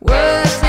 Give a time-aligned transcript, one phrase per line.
[0.00, 0.63] Words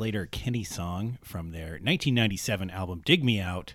[0.00, 3.74] Sleater-Kinney song from their 1997 album Dig Me Out,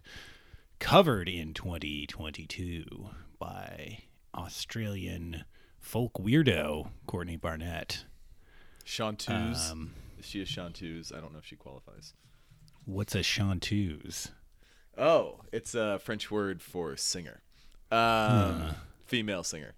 [0.80, 4.00] covered in 2022 by
[4.34, 5.46] Australian
[5.80, 8.06] folk weirdo Courtney Barnett.
[8.84, 9.70] Chanteuse.
[9.70, 11.12] Um, Is she a chanteuse?
[11.16, 12.16] I don't know if she qualifies.
[12.86, 14.32] What's a chanteuse?
[14.98, 17.44] Oh, it's a French word for singer.
[17.92, 18.72] Um,
[19.06, 19.76] Female singer.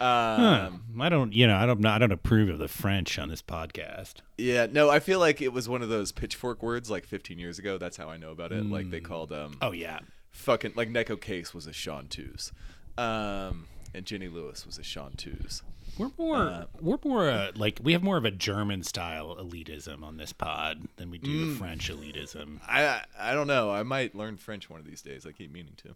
[0.00, 3.42] Um, I don't, you know, I don't, I don't approve of the French on this
[3.42, 4.14] podcast.
[4.36, 7.58] Yeah, no, I feel like it was one of those pitchfork words like 15 years
[7.58, 7.78] ago.
[7.78, 8.64] That's how I know about it.
[8.66, 10.00] Like they called um Oh yeah,
[10.32, 12.52] fucking like Neko Case was a chanteuse.
[12.98, 15.62] Um and Jenny Lewis was a chanteuse.
[15.98, 20.18] we're more, we're more uh, like we have more of a German style elitism on
[20.18, 22.60] this pod than we do a French elitism.
[22.66, 23.70] I I don't know.
[23.70, 25.24] I might learn French one of these days.
[25.26, 25.94] I keep meaning to.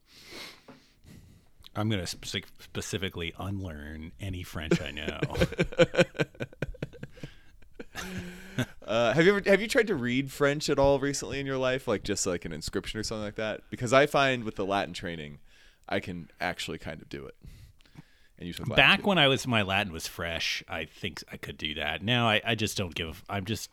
[1.77, 5.21] I'm going to spe- specifically unlearn any French I know.
[8.87, 11.57] Uh, have you ever have you tried to read French at all recently in your
[11.57, 13.61] life, like just like an inscription or something like that?
[13.71, 15.39] Because I find with the Latin training,
[15.89, 17.35] I can actually kind of do it.
[18.39, 19.07] And you Back too.
[19.07, 22.03] when I was my Latin was fresh, I think I could do that.
[22.03, 23.23] Now I, I just don't give.
[23.31, 23.71] I'm just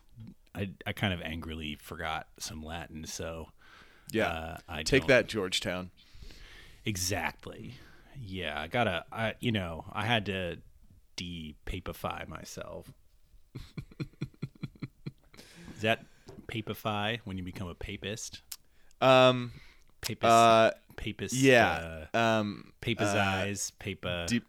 [0.54, 3.48] I I kind of angrily forgot some Latin, so
[4.12, 5.90] yeah, uh, I take don't- that Georgetown.
[6.84, 7.74] exactly.
[8.20, 9.04] Yeah, I gotta.
[9.12, 10.56] I you know I had to
[11.16, 12.92] de-papify myself.
[15.74, 16.04] Is that
[16.48, 18.42] papify when you become a papist?
[19.00, 19.52] Um,
[20.00, 20.24] Papist.
[20.24, 21.34] uh, papist.
[21.34, 23.70] yeah, Uh, um, papizize.
[23.78, 24.26] papa.
[24.28, 24.44] deep.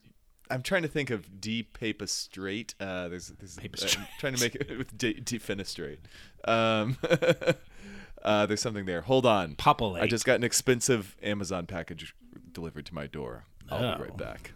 [0.51, 2.73] I'm trying to think of depapistrate.
[2.79, 4.07] Uh, there's, there's I'm Papistrate.
[4.19, 5.99] trying to make it with de- defenestrate.
[6.45, 6.97] Um,
[8.23, 9.01] uh, there's something there.
[9.01, 9.53] Hold on.
[9.55, 10.01] Populate.
[10.01, 12.15] I just got an expensive Amazon package
[12.51, 13.45] delivered to my door.
[13.71, 14.53] I'll be right back.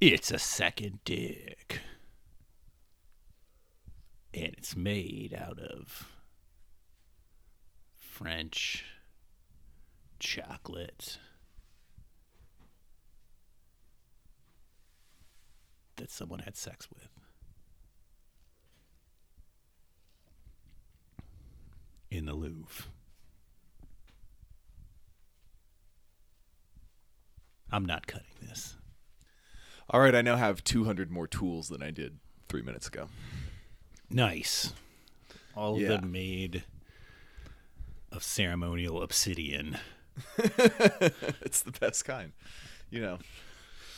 [0.00, 1.80] It's a second dick.
[4.32, 6.08] And it's made out of
[7.96, 8.84] French
[10.18, 11.18] chocolate
[15.96, 17.08] that someone had sex with.
[22.10, 22.93] In the Louvre.
[27.74, 28.76] I'm not cutting this.
[29.90, 32.18] All right, I now have 200 more tools than I did
[32.48, 33.08] three minutes ago.
[34.08, 34.72] Nice.
[35.56, 35.94] All Yeah.
[35.94, 36.62] of them made
[38.12, 39.78] of ceremonial obsidian.
[40.38, 42.32] it's the best kind.
[42.90, 43.18] You know,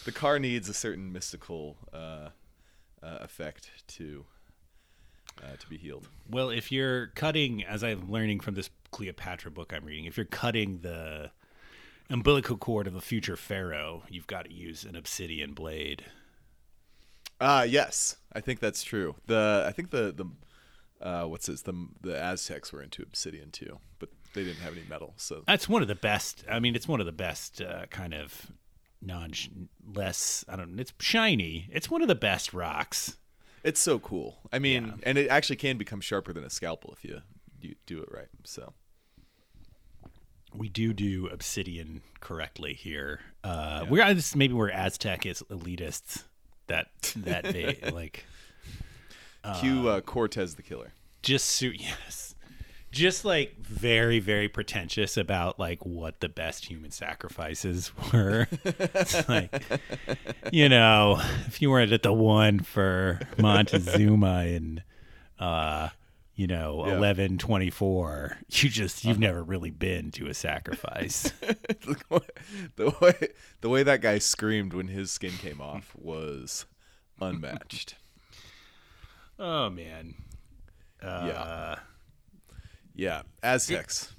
[0.07, 2.31] the car needs a certain mystical uh,
[3.03, 4.25] uh, effect to
[5.43, 6.09] uh, to be healed.
[6.31, 10.25] Well, if you're cutting, as I'm learning from this Cleopatra book I'm reading, if you're
[10.25, 11.31] cutting the
[12.11, 16.05] umbilical cord of a future pharaoh, you've got to use an obsidian blade.
[17.41, 19.17] Ah, yes, I think that's true.
[19.27, 21.63] The I think the the uh, what's this?
[21.63, 25.15] The the Aztecs were into obsidian too, but they didn't have any metal.
[25.17, 26.45] So That's one of the best.
[26.51, 28.51] I mean, it's one of the best uh, kind of
[29.03, 29.33] non
[29.95, 30.45] less.
[30.49, 30.79] I don't.
[30.81, 31.69] It's shiny.
[31.71, 33.17] It's one of the best rocks.
[33.63, 34.39] it's so cool.
[34.53, 34.93] I mean, Yeah.
[35.03, 37.21] and it actually can become sharper than a scalpel if you
[37.61, 38.29] you do it right.
[38.45, 38.73] So
[40.57, 43.21] we do do obsidian correctly here.
[43.45, 46.25] Uh, We're just- maybe we're Aztec is elitists
[46.67, 48.25] that that they like
[49.61, 50.93] cue uh, Cortez the Killer.
[51.23, 52.35] just suit yes,
[52.91, 58.49] just like very very pretentious about like what the best human sacrifices were.
[58.65, 59.63] it's like
[60.53, 64.83] you know if you weren't at the one for Montezuma and
[65.39, 65.91] uh
[66.37, 66.97] you know Yeah.
[66.97, 71.23] eleven twenty four, you just you've never really been to a sacrifice.
[71.41, 72.21] the way
[72.77, 73.29] the way
[73.63, 76.67] the way that guy screamed when his skin came off was
[77.21, 77.97] unmatched.
[79.39, 80.15] Oh man.
[81.03, 81.77] Uh,
[82.95, 84.13] Yeah, Aztecs,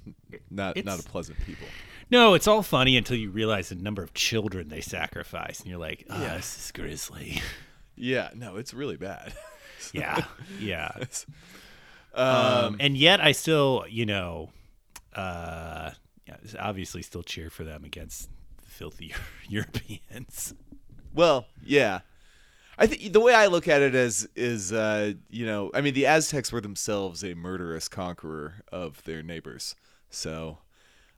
[0.50, 1.66] not not a pleasant people.
[2.10, 5.78] No, it's all funny until you realize the number of children they sacrifice, and you're
[5.80, 7.42] like, oh, this is grisly.
[7.96, 9.34] Yeah, no, it's really bad.
[9.92, 10.24] yeah,
[10.60, 10.92] yeah.
[12.18, 14.50] um, Um, and yet, I still, you know,
[15.14, 15.92] uh,
[16.26, 18.28] yeah, obviously, still cheer for them against
[18.62, 19.14] the filthy
[19.48, 20.54] Europeans.
[21.14, 22.00] Well, yeah.
[22.80, 25.94] I think the way I look at it is is uh, you know, I mean
[25.94, 29.74] the Aztecs were themselves a murderous conqueror of their neighbors.
[30.10, 30.58] So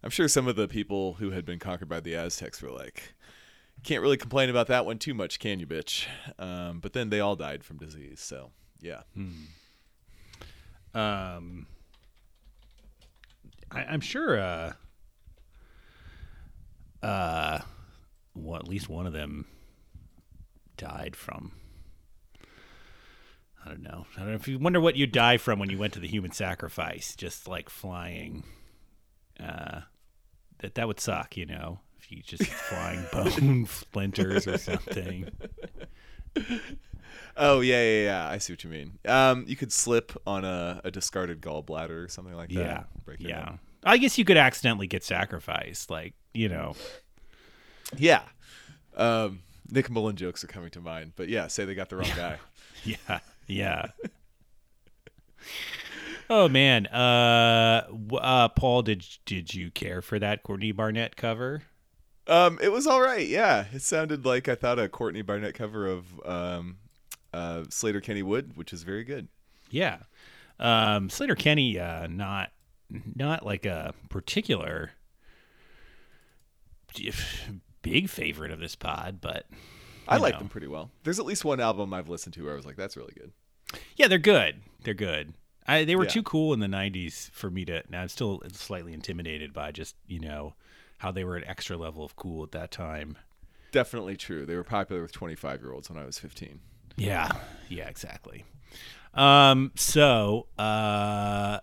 [0.02, 3.14] I'm sure some of the people who had been conquered by the Aztecs were like,
[3.82, 6.06] can't really complain about that one too much, can you, bitch?
[6.38, 8.20] Um, but then they all died from disease.
[8.20, 9.02] So yeah,
[10.94, 11.66] Um,
[13.70, 14.38] I, I'm sure.
[14.40, 14.72] Uh,
[17.02, 17.60] uh,
[18.34, 19.46] well, at least one of them
[20.76, 21.52] died from.
[23.64, 24.06] I don't know.
[24.16, 26.08] I don't know if you wonder what you die from when you went to the
[26.08, 28.44] human sacrifice, just like flying.
[29.38, 29.82] Uh,
[30.58, 35.30] that that would suck, you know, if you just flying bone splinters or something.
[37.36, 38.28] Oh yeah, yeah, yeah.
[38.28, 38.98] I see what you mean.
[39.06, 42.54] Um, you could slip on a, a discarded gallbladder or something like that.
[42.54, 43.38] Yeah, Break yeah.
[43.38, 43.58] neck.
[43.82, 46.74] I guess you could accidentally get sacrificed, like you know.
[47.96, 48.22] yeah.
[48.94, 49.40] Um,
[49.70, 52.38] Nick Mullen jokes are coming to mind, but yeah, say they got the wrong guy.
[52.82, 53.86] Yeah, yeah.
[56.30, 61.62] oh man, uh, uh, Paul, did did you care for that Courtney Barnett cover?
[62.30, 63.26] Um, it was all right.
[63.26, 66.76] Yeah, it sounded like I thought a Courtney Barnett cover of um,
[67.34, 69.28] uh, Sleater-Kinney Wood, which is very good.
[69.70, 69.98] Yeah,
[70.58, 72.52] um, Sleater-Kinney, uh, not
[73.14, 74.92] not like a particular
[77.82, 79.46] big favorite of this pod, but
[80.08, 80.40] I you like know.
[80.40, 80.90] them pretty well.
[81.04, 83.32] There's at least one album I've listened to where I was like, "That's really good."
[83.96, 84.56] Yeah, they're good.
[84.82, 85.34] They're good.
[85.66, 86.10] I, they were Yeah.
[86.10, 87.82] too cool in the '90s for me to.
[87.88, 90.54] Now I'm still slightly intimidated by just you know
[91.00, 93.16] how they were an extra level of cool at that time.
[93.72, 94.44] Definitely true.
[94.44, 96.60] They were popular with 25 year olds when I was 15.
[96.96, 97.30] Yeah,
[97.68, 98.44] yeah, exactly.
[99.14, 101.60] Um, so uh,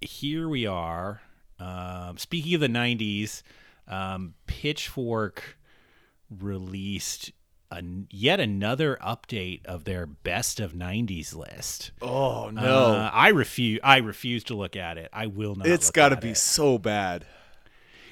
[0.00, 1.22] here we are.
[1.58, 3.42] Um, speaking of the '90s,
[3.88, 5.56] um, Pitchfork
[6.28, 7.32] released
[7.70, 11.92] a, yet another update of their best of '90s list.
[12.02, 13.80] Oh Uh, I refuse.
[13.82, 15.08] I refuse to look at it.
[15.12, 15.66] I will not.
[15.66, 16.36] It's got to be it.
[16.36, 17.24] so bad.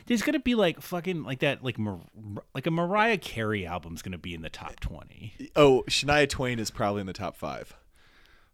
[0.06, 2.00] There's gonna be like fucking like that like Mar-
[2.54, 5.34] like a Mariah Carey album's gonna be in the top twenty.
[5.56, 7.74] Oh, Shania Twain is probably in the top five.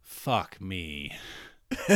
[0.02, 1.16] Fuck me.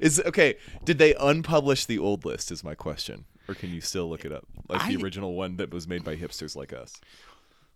[0.00, 0.56] is okay.
[0.84, 2.52] Did they unpublish the old list?
[2.52, 5.72] Is my question, or can you still look it up, like the original one that
[5.72, 7.00] was made by hipsters like us?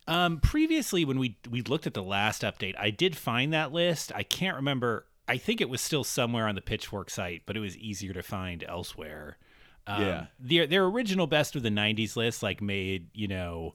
[0.07, 4.13] Um, previously, when we we looked at the last update, I did find that list.
[4.15, 5.07] I can't remember.
[5.29, 8.23] I think it was still somewhere on the Pitchfork site, but it was easier to
[8.23, 9.39] find elsewhere.
[9.87, 10.27] Um, Yeah.
[10.39, 13.75] their their original best of the '90s list, like made you know,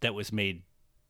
[0.00, 0.62] that was made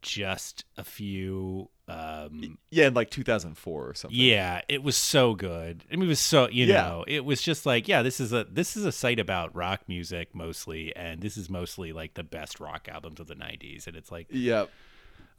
[0.02, 1.69] just a few.
[1.88, 4.19] Um, Yeah, in like 2004 or something.
[4.20, 5.85] yeah, it was so good.
[5.90, 6.82] I mean, it was so you Yeah.
[6.82, 9.82] know, it was just like, yeah, this is a this is a site about rock
[9.88, 13.96] music mostly, and this is mostly like the best rock albums of the '90s, and
[13.96, 14.69] it's like Yep.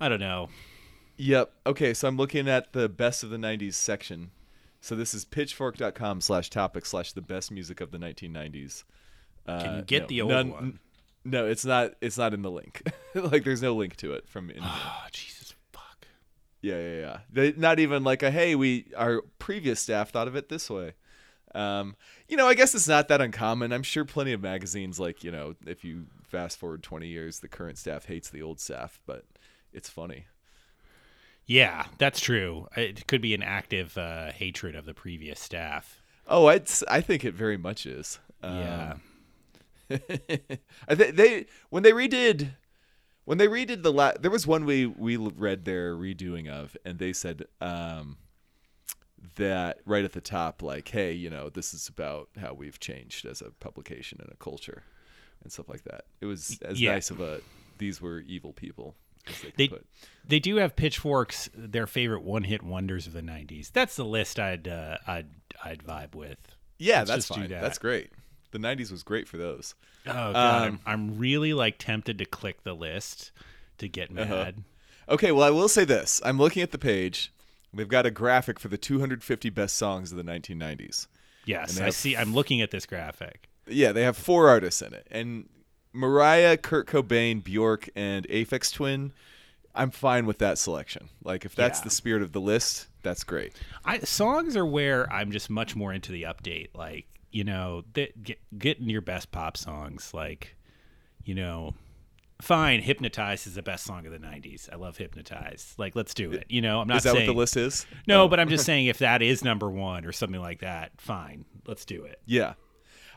[0.02, 0.50] I don't know.
[1.18, 1.52] Yep.
[1.68, 4.32] Okay, so I'm looking at the best of the 90s section.
[4.82, 8.84] So this is pitchfork.com slash topic slash the best music of the 1990s.
[9.46, 10.80] Uh, Can you get no, the old none- one?
[11.26, 11.92] No, it's not.
[12.00, 12.82] It's not in the link.
[13.14, 14.50] like, there's no link to it from.
[14.50, 16.08] In, Oh, Jesus fuck.
[16.62, 17.18] yeah, yeah, yeah.
[17.32, 20.94] They, not even like a hey, we our previous staff thought of it this way.
[21.54, 21.96] Um,
[22.30, 23.74] you know, I guess it's not that uncommon.
[23.74, 27.48] I'm sure plenty of magazines, like you know, if you fast forward 20 years, the
[27.50, 29.26] current staff hates the old staff, but
[29.74, 30.26] it's funny.
[31.52, 32.68] Yeah, that's true.
[32.78, 36.00] It could be an active uh, hatred of the previous staff.
[36.28, 36.84] Oh, it's.
[36.88, 38.20] I think it very much is.
[38.44, 38.94] yeah.
[38.94, 39.02] Um,
[40.88, 42.52] I think they when they redid
[43.26, 47.00] when they redid the la- there was one we we read their redoing of and
[47.00, 48.18] they said um
[49.38, 53.26] that right at the top like hey you know this is about how we've changed
[53.26, 54.84] as a publication and a culture
[55.44, 56.92] and stuff like that it was as Yeah.
[56.92, 57.42] nice of a
[57.80, 58.96] these were evil people
[59.58, 59.78] they They
[60.28, 63.72] they do have pitchforks their favorite one-hit wonders of the 90s.
[63.72, 65.28] That's the list I'd uh, I'd
[65.64, 66.38] I'd vibe with.
[66.78, 67.62] yeah let's that's fine that.
[67.62, 68.12] that's great
[68.52, 69.76] the 90s was great for those
[70.08, 73.32] Oh god, Um, I'm, I'm really like tempted to click the list
[73.80, 74.26] to get Uh-huh.
[74.34, 74.64] mad.
[75.10, 76.22] Okay, well, I will say this.
[76.24, 77.34] I'm looking at the page.
[77.74, 81.08] They've got a graphic for the 250 best songs of the 1990s.
[81.46, 82.16] Yes, I have- see.
[82.16, 83.50] I'm looking at this graphic.
[83.68, 85.08] Yeah, they have four artists in it.
[85.12, 85.50] And
[85.94, 89.12] Mariah, Kurt Cobain, Bjork, and Aphex Twin,
[89.76, 91.10] I'm fine with that selection.
[91.24, 91.84] Like, if that's Yeah.
[91.86, 93.54] the spirit of the list, That's great.
[93.86, 96.70] I songs are where I'm just much more into the update.
[96.76, 100.14] Like you know, th- get getting your best pop songs.
[100.14, 100.58] Like
[101.24, 101.76] you know,
[102.42, 102.82] fine.
[102.82, 104.68] Hypnotize is the best song of the '90s.
[104.70, 105.76] I love Hypnotize.
[105.78, 106.46] Like let's do it.
[106.50, 107.86] You know, I'm not Is that saying what the list is?
[108.06, 108.28] no, oh.
[108.28, 111.46] but I'm just saying if that is number one or something like that, fine.
[111.66, 112.20] Let's do it.
[112.26, 112.56] Yeah.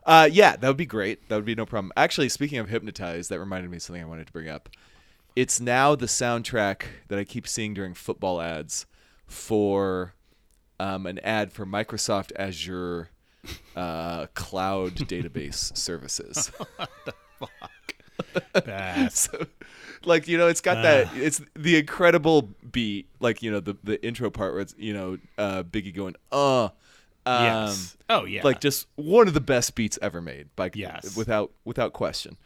[0.05, 1.29] Uh, yeah, that would be great.
[1.29, 1.93] That would be no problem.
[1.97, 4.69] Actually, speaking of hypnotized, that reminded me of something I wanted to bring up.
[5.37, 8.87] It's now the soundtrack that I keep seeing during football ads
[9.27, 10.15] for
[10.79, 13.11] um, an ad for Microsoft Azure
[13.77, 16.51] uh, cloud database services.
[17.39, 17.51] What
[18.65, 19.29] Bass.
[19.33, 19.47] so,
[20.05, 21.09] like you know, it's got that.
[21.17, 25.19] It's the incredible beat, like you know, the the intro part where it's you know,
[25.39, 26.69] uh, Biggie going, uh.
[27.25, 27.97] Um, yes.
[28.11, 28.43] Oh yeah.
[28.43, 31.17] like just one of the best beats ever made by Yes.
[31.17, 32.37] without without question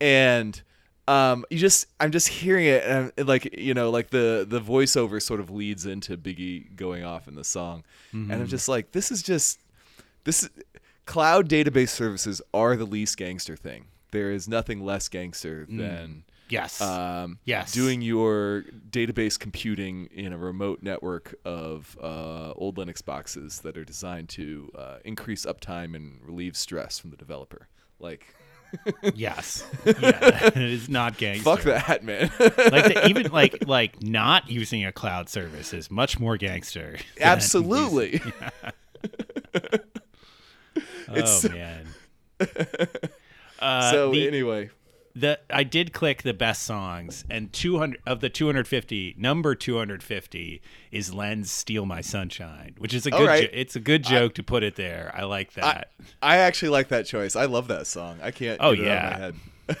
[0.00, 0.60] and
[1.08, 4.60] um you just i'm just hearing it and I'm, like you know like the the
[4.60, 8.32] voiceover sort of leads into biggie going off in the song and Mm-hmm.
[8.42, 9.58] i'm just like this is just
[10.24, 10.50] this is
[11.06, 16.80] cloud database services are the least gangster thing there is nothing less gangster than yes.
[16.80, 17.72] um, Yes.
[17.72, 23.84] doing your database computing in a remote network of uh, old Linux boxes that are
[23.84, 27.68] designed to uh, increase uptime and relieve stress from the developer.
[27.98, 28.34] Like,
[29.14, 29.64] yes.
[29.86, 29.92] Yeah.
[30.48, 31.44] it is not gangster.
[31.44, 32.30] fuck that, man.
[32.40, 36.96] like the, even like like not using a cloud service is much more gangster.
[37.20, 38.20] Absolutely.
[38.20, 38.32] using-
[41.14, 41.86] It's- oh man.
[43.58, 44.68] Uh, so the, anyway,
[45.18, 50.60] the I did click the best songs, and 200 of the 250, number 250
[50.92, 53.26] is Len's "Steal My Sunshine," which is a good.
[53.26, 53.42] right.
[53.50, 55.10] jo- it's a good joke to put it there.
[55.16, 55.90] I like that.
[56.20, 57.34] I actually like that choice.
[57.34, 58.18] I love that song.
[58.22, 59.36] I can't Oh, get it out of
[59.68, 59.74] yeah.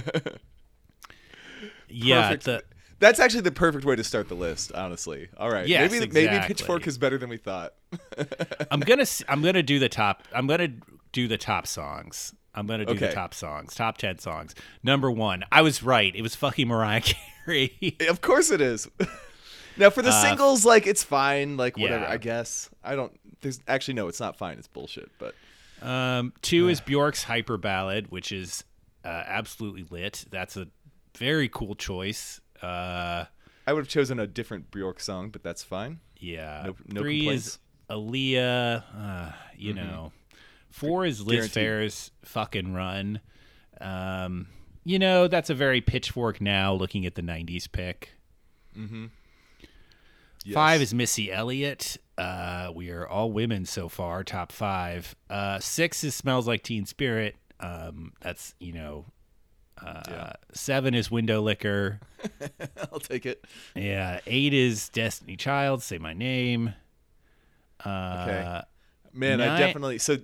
[0.00, 0.38] my head.
[1.88, 2.62] yeah, the
[2.98, 5.28] That's actually the perfect way to start the list, honestly.
[5.36, 5.66] All right.
[5.68, 6.38] Yes, maybe maybe.
[6.46, 7.74] Pitchfork is better than we thought.
[8.70, 10.22] I'm gonna I'm gonna do the top.
[10.34, 10.72] I'm gonna
[11.12, 12.34] do the top songs.
[12.58, 14.54] I'm gonna do the top songs, top ten songs.
[14.82, 16.14] Number one, I was right.
[16.14, 17.02] It was fucking Mariah
[17.46, 17.96] Carey.
[18.08, 18.88] Of course it is.
[19.76, 22.04] now for the singles, like it's fine, like whatever.
[22.04, 22.14] Uh, yeah.
[22.14, 23.18] I guess I don't.
[23.40, 24.58] There's actually no, it's not fine.
[24.58, 25.10] It's bullshit.
[25.18, 25.34] But
[25.80, 28.64] Um, two is Bjork's Hyper Ballad, which is
[29.04, 30.24] uh, absolutely lit.
[30.30, 30.66] That's a
[31.16, 32.40] very cool choice.
[32.60, 33.24] Uh,
[33.66, 36.00] I would have chosen a different Bjork song, but that's fine.
[36.18, 36.62] yeah.
[36.66, 37.46] No- no Three complaints.
[37.46, 37.58] is
[37.90, 38.82] Aaliyah.
[38.96, 40.10] Uh, you know.
[40.70, 41.54] Four is Liz Guaranteed.
[41.54, 43.20] Phair's Fucking Run.
[43.80, 44.48] Um,
[44.84, 48.10] you know, that's a very pitchfork now looking at the 90s pick.
[50.52, 50.88] Five Yes.
[50.88, 51.96] is Missy Elliott.
[52.16, 55.14] Uh, we are all women so far, top five.
[55.28, 57.36] Uh, six is Smells Like Teen Spirit.
[57.60, 59.06] Um, that's, you know,
[59.84, 60.32] uh, Yeah.
[60.52, 62.00] seven is Windowlicker.
[62.92, 63.44] I'll take it.
[63.74, 64.20] Yeah.
[64.26, 65.82] Eight is Destiny Child.
[65.82, 66.74] Say my name.
[67.84, 68.62] Uh, Okay.
[69.12, 70.18] Man, I definitely so.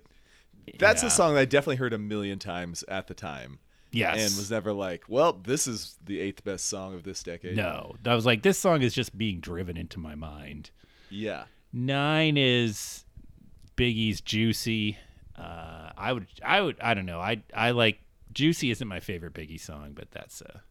[0.79, 1.09] That's Yeah.
[1.09, 3.59] a song that I definitely heard a million times at the time,
[3.93, 4.15] Yes.
[4.17, 7.97] and was never like, "Well, this is the eighth best song of this decade." No.
[8.05, 10.71] I was like, this song is just being driven into my mind.
[11.11, 11.45] Yeah.
[11.73, 13.05] Nine is
[13.77, 14.97] Biggie's Juicy.
[15.37, 17.21] Uh, I would, I would, I don't know.
[17.21, 17.99] I, I like
[18.33, 20.63] Juicy isn't my favorite Biggie song, but that's a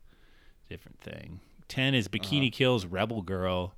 [0.69, 1.39] different thing.
[1.67, 2.57] Ten is Bikini Uh-huh.
[2.57, 3.75] Kills Rebel Girl.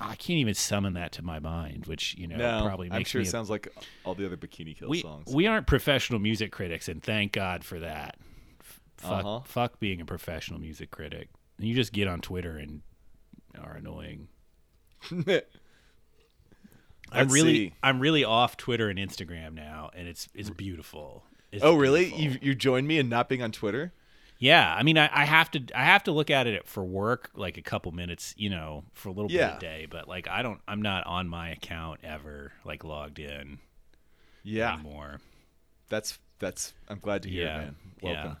[0.00, 3.04] I can't even summon that to my mind, which you know No, probably makes I'm
[3.04, 3.68] sure it a- sounds like
[4.04, 5.32] all the other Bikini Kill we songs.
[5.32, 8.16] we aren't professional music critics, and thank God for that.
[8.96, 9.40] Fuck, Uh-huh.
[9.44, 11.28] fuck being a professional music critic.
[11.58, 12.80] You just get on Twitter and
[13.58, 14.28] are annoying.
[17.12, 17.74] I'm really see.
[17.82, 21.24] I'm really off Twitter and Instagram now, and it's it's beautiful.
[21.50, 22.10] It's oh, really?
[22.10, 22.24] beautiful.
[22.24, 23.92] You you joined me in not being on Twitter?
[24.42, 27.28] Yeah, I mean, I, I have to I have to look at it for work,
[27.34, 29.48] like a couple minutes, you know, for a little Yeah.
[29.50, 29.86] bit a day.
[29.88, 33.58] But like, I don't, I'm not on my account ever, like logged in
[34.42, 34.72] Yeah.
[34.74, 35.20] anymore.
[35.90, 36.72] That's that's.
[36.88, 37.74] I'm glad to hear, Yeah, it, man.
[38.02, 38.12] yeah.
[38.14, 38.36] Welcome.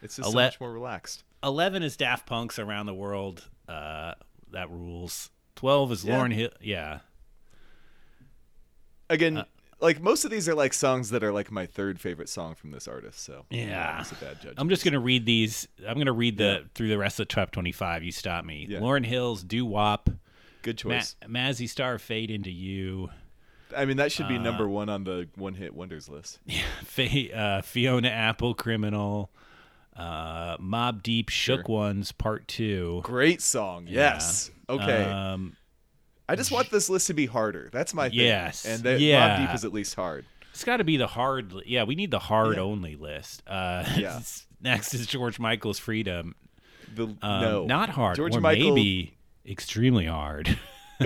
[0.00, 1.22] It's just I'll so much more relaxed.
[1.44, 3.44] Eleven is Daft Punk's Around the World.
[3.68, 4.14] Uh,
[4.52, 5.28] that rules.
[5.54, 6.14] Twelve is Yeah.
[6.18, 6.50] Lauryn Hill.
[6.62, 7.00] Yeah,
[9.10, 9.44] Again, Uh,
[9.80, 12.70] like most of these are like songs that are like my third favorite song from
[12.70, 13.20] this artist.
[13.20, 14.00] So Yeah.
[14.00, 14.54] it's a bad judge.
[14.56, 15.68] I'm just gonna read these.
[15.86, 18.02] I'm gonna read the through the rest of the top 25.
[18.02, 18.66] You stop me.
[18.68, 18.78] Yeah.
[18.80, 20.08] Lauryn Hill's Doo Wop.
[20.62, 21.16] good Ma- choice.
[21.26, 23.10] Mazzy Star Fade into You.
[23.76, 26.38] I mean, that should be uh, number one on the one hit wonders list.
[26.84, 29.30] Fa- uh, Fiona Apple Criminal.
[29.96, 31.74] Uh, Mobb Deep Shook Sure.
[31.74, 33.00] Ones Part Two.
[33.02, 33.86] Great song.
[33.88, 34.50] Yes.
[34.68, 35.04] Okay.
[35.04, 35.56] Um,
[36.28, 37.68] I just want this list to be harder.
[37.72, 38.18] That's my thing.
[38.18, 38.64] Yes.
[38.64, 39.38] And that Yeah.
[39.38, 40.24] Mobb Deep is at least hard.
[40.52, 41.52] it's got to be the hard.
[41.52, 42.62] li- Yeah, we need the hard Yeah.
[42.62, 43.42] only list.
[43.46, 44.20] Uh, Yeah.
[44.60, 46.34] next is George Michael's Freedom.
[46.94, 48.74] The Um, no, not hard, George or Michael.
[48.74, 49.14] maybe
[49.46, 50.58] extremely hard.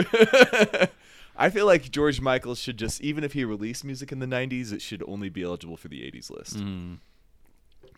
[1.37, 4.73] I feel like George Michael should just, even if he released music in the 90s,
[4.73, 6.57] it should only be eligible for the 80s list.
[6.59, 6.99] Mm.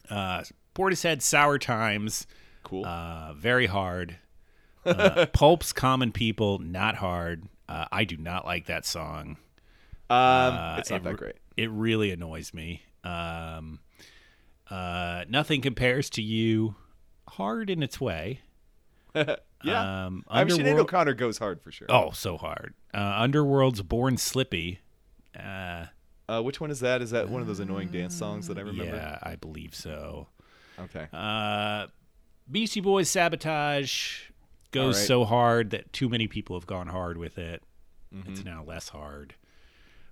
[0.08, 0.42] Uh,
[0.74, 2.26] Portishead, Sour Times,
[2.62, 2.86] Cool.
[2.86, 4.16] uh, very hard.
[4.84, 7.44] Uh, Pulp's Common People, not hard.
[7.68, 9.36] Uh, I do not like that song.
[10.10, 11.36] um, Uh, it's not it that great.
[11.56, 12.82] It really annoys me.
[13.04, 13.80] Um,
[14.70, 16.74] uh, nothing compares to you.
[17.28, 18.40] Hard in its way.
[19.64, 20.06] Yeah.
[20.06, 21.86] Um, I mean, Sinead O'Connor goes hard for sure.
[21.88, 22.74] Oh, so hard.
[22.92, 24.80] Uh, Underworld's Born Slippy.
[25.38, 25.86] Uh,
[26.28, 27.00] Uh, which one is that?
[27.00, 28.96] Is that one of those annoying dance songs that I remember?
[28.96, 30.26] yeah, I believe so.
[30.80, 31.06] Okay.
[31.12, 31.86] Uh,
[32.50, 34.30] Beastie Boys Sabotage
[34.72, 35.06] goes right.
[35.06, 37.62] so hard that too many people have gone hard with it.
[38.14, 38.32] Mm-hmm.
[38.32, 39.34] It's now less hard.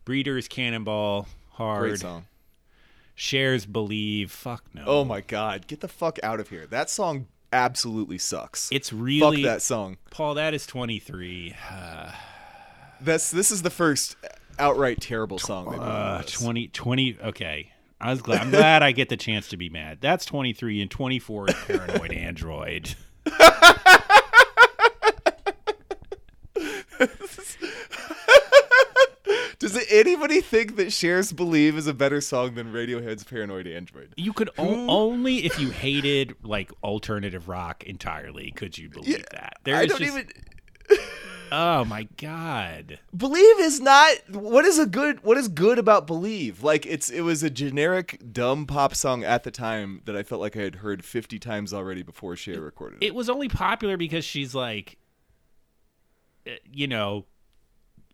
[0.05, 1.81] Breeders Cannonball hard.
[1.89, 2.27] Great song.
[3.17, 4.31] Cher's Believe.
[4.31, 4.85] Fuck no.
[4.87, 6.67] Oh my god, get the fuck out of here.
[6.67, 8.71] That song absolutely sucks.
[8.73, 9.99] It's fuck really that song.
[10.11, 10.35] Paul.
[10.35, 11.55] That is twenty three.
[13.03, 14.17] That's this is the first
[14.59, 16.35] outright terrible song Uh, released.
[16.35, 18.41] 20, 20 Okay, I was glad.
[18.43, 19.99] I'm glad I get the chance to be mad.
[20.01, 22.95] That's twenty three and twenty four is Paranoid Android.
[29.59, 34.15] Does anybody think that Cher's Believe is a better song than Radiohead's Paranoid Android?
[34.17, 39.59] You could o- only if you hated like alternative rock entirely could you believe that.
[39.65, 40.29] There I don't just- even
[41.53, 43.01] Oh my god.
[43.17, 46.63] Believe is not what is a good what is good about Believe?
[46.63, 50.41] Like it's it was a generic dumb pop song at the time that I felt
[50.41, 53.07] like I had heard 50 times already before Cher recorded it.
[53.07, 54.97] It was only popular because she's like
[56.65, 57.27] you know,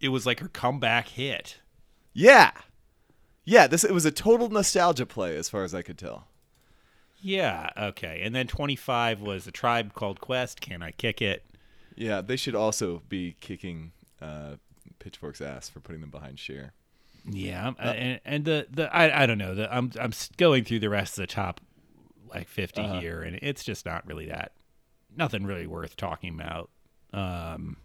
[0.01, 1.61] it was like her comeback hit.
[2.13, 2.53] Yeah.
[3.45, 6.27] Yeah, this it was a total nostalgia play as far as I could tell.
[7.21, 8.21] Yeah, okay.
[8.23, 11.45] And then 25 was a tribe called Quest, Can I Kick It?
[11.95, 14.57] Yeah, they should also be kicking uh,
[14.99, 16.73] Pitchfork's ass for putting them behind Cher.
[17.29, 19.55] Yeah, uh, and, and the the I, I don't know.
[19.55, 21.61] The, I'm I'm going through the rest of the top
[22.29, 23.01] like 50 Uh-huh.
[23.01, 24.53] here and it's just not really that
[25.17, 26.71] nothing really worth talking about.
[27.13, 27.79] Um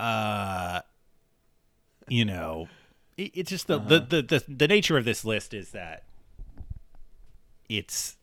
[0.00, 0.80] uh
[2.08, 2.68] you know,
[3.16, 3.88] it, it's just the, Uh-huh.
[3.88, 6.04] the, the the the nature of this list is that
[7.68, 8.16] it's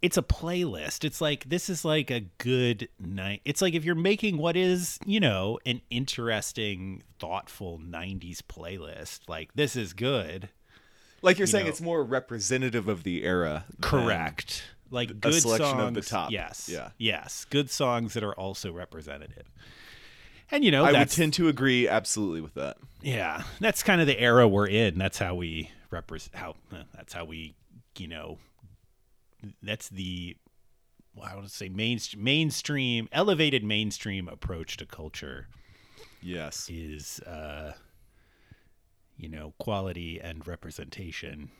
[0.00, 1.04] it's a playlist.
[1.04, 3.40] It's like this is like a good night.
[3.44, 9.52] It's like if you're making what is, you know, an interesting, thoughtful 90s playlist, like
[9.54, 10.50] this is good.
[11.20, 13.64] Like you're You saying know- it's more representative of the era.
[13.80, 14.62] Correct.
[14.90, 15.82] Like good selection songs.
[15.88, 16.30] of the top.
[16.30, 16.68] Yes.
[16.72, 16.90] Yeah.
[16.96, 17.44] Yes.
[17.50, 19.50] Good songs that are also representative.
[20.50, 22.76] And you know, I would tend to agree absolutely with that.
[23.02, 24.98] yeah, that's kind of the era we're in.
[24.98, 27.54] That's how we represent how uh, that's how we,
[27.98, 28.38] you know,
[29.62, 30.36] that's the
[31.14, 35.48] well, I want to say main, mainstream, elevated mainstream approach to culture
[36.22, 36.68] Yes.
[36.70, 37.72] is, uh,
[39.16, 41.50] you know, quality and representation.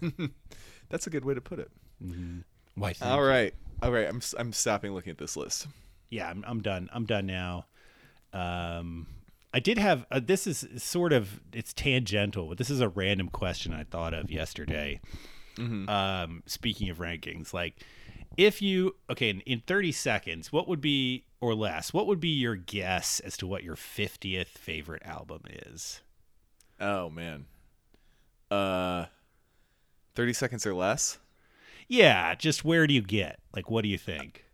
[0.88, 1.70] That's a good way to put it.
[2.74, 2.92] Why?
[2.94, 3.54] thank All right.
[3.82, 4.08] All right.
[4.08, 5.66] I'm I'm stopping looking at this list.
[6.10, 6.88] yeah, I'm, I'm done.
[6.92, 7.66] I'm done now.
[8.34, 9.06] Um,
[9.52, 13.28] I did have uh, this is sort of it's tangential, but this is a random
[13.28, 15.00] question I thought of yesterday.
[15.88, 17.76] Um, speaking of rankings, like
[18.36, 21.92] if you okay in, in 30 seconds, what would be or less?
[21.92, 26.02] What would be your guess as to what your 50th favorite album is?
[26.80, 27.46] Oh man.
[28.50, 29.06] Uh
[30.16, 31.18] 30 seconds or less?
[31.86, 33.38] Yeah, just where do you get?
[33.54, 34.44] Like, what do you think?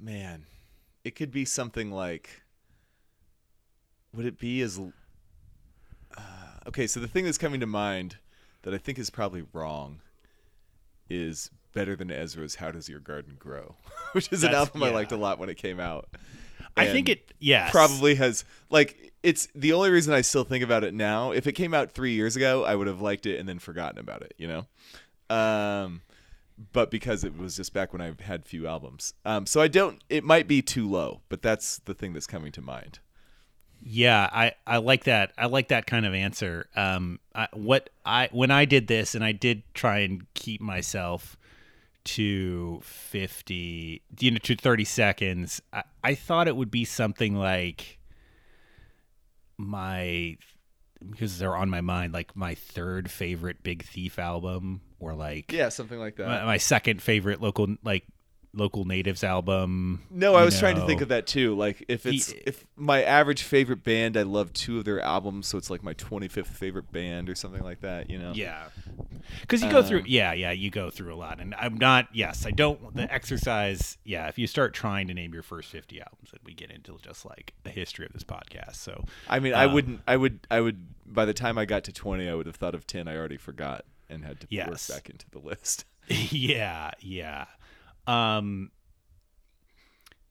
[0.00, 0.46] Man.
[1.04, 2.42] It could be something like
[4.14, 4.78] Would it be as
[6.16, 6.20] uh,
[6.66, 8.16] Okay, so the thing that's coming to mind
[8.62, 10.00] that I think is probably wrong
[11.08, 13.76] is better than Ezra's How Does Your Garden Grow,
[14.12, 16.08] which is an That's- album I liked a lot when it came out.
[16.76, 17.32] I think it.
[17.40, 21.32] yeah, probably has like it's the only reason I still think about it now.
[21.32, 23.98] If it came out three years ago, I would have liked it and then forgotten
[23.98, 24.66] about it, you know.
[25.34, 26.00] Um,
[26.72, 30.02] but because it was just back when I had few albums, um, so I don't.
[30.08, 32.98] It might be too low, but that's the thing that's coming to mind.
[33.82, 35.32] Yeah, I, I like that.
[35.38, 36.68] I like that kind of answer.
[36.76, 41.38] Um, I, what I when I did this, and I did try and keep myself
[42.04, 45.62] to fifty, you know, to thirty seconds.
[45.72, 47.98] I, I thought it would be something like
[49.56, 50.36] my
[51.08, 55.68] because they're on my mind, like my third favorite Big Thief album, or like Yeah,
[55.70, 56.28] something like that.
[56.28, 58.04] my, my second favorite local like
[58.52, 60.02] local natives album.
[60.10, 61.54] No, I was trying to think of that too.
[61.56, 65.46] Like if He- it's if my average favorite band, I love two of their albums,
[65.46, 68.10] so it's like my 25th favorite band or something like that.
[68.10, 68.32] You know?
[68.34, 68.64] Yeah.
[69.42, 71.38] Because you go through, Um, yeah, yeah, you go through a lot.
[71.40, 75.32] And I'm not, yes, I don't, the exercise, yeah, if you start trying to name
[75.32, 78.76] your first 50 albums, then we get into just like a history of this podcast.
[78.76, 80.00] So, I mean, I Um, wouldn't.
[80.08, 80.40] I would.
[80.50, 80.86] I would.
[81.06, 83.06] By the time I got to 20, I would have thought of 10.
[83.06, 84.68] I already forgot and had to Yes.
[84.90, 85.84] work back into the list.
[86.08, 87.46] yeah, yeah.
[88.06, 88.70] Um,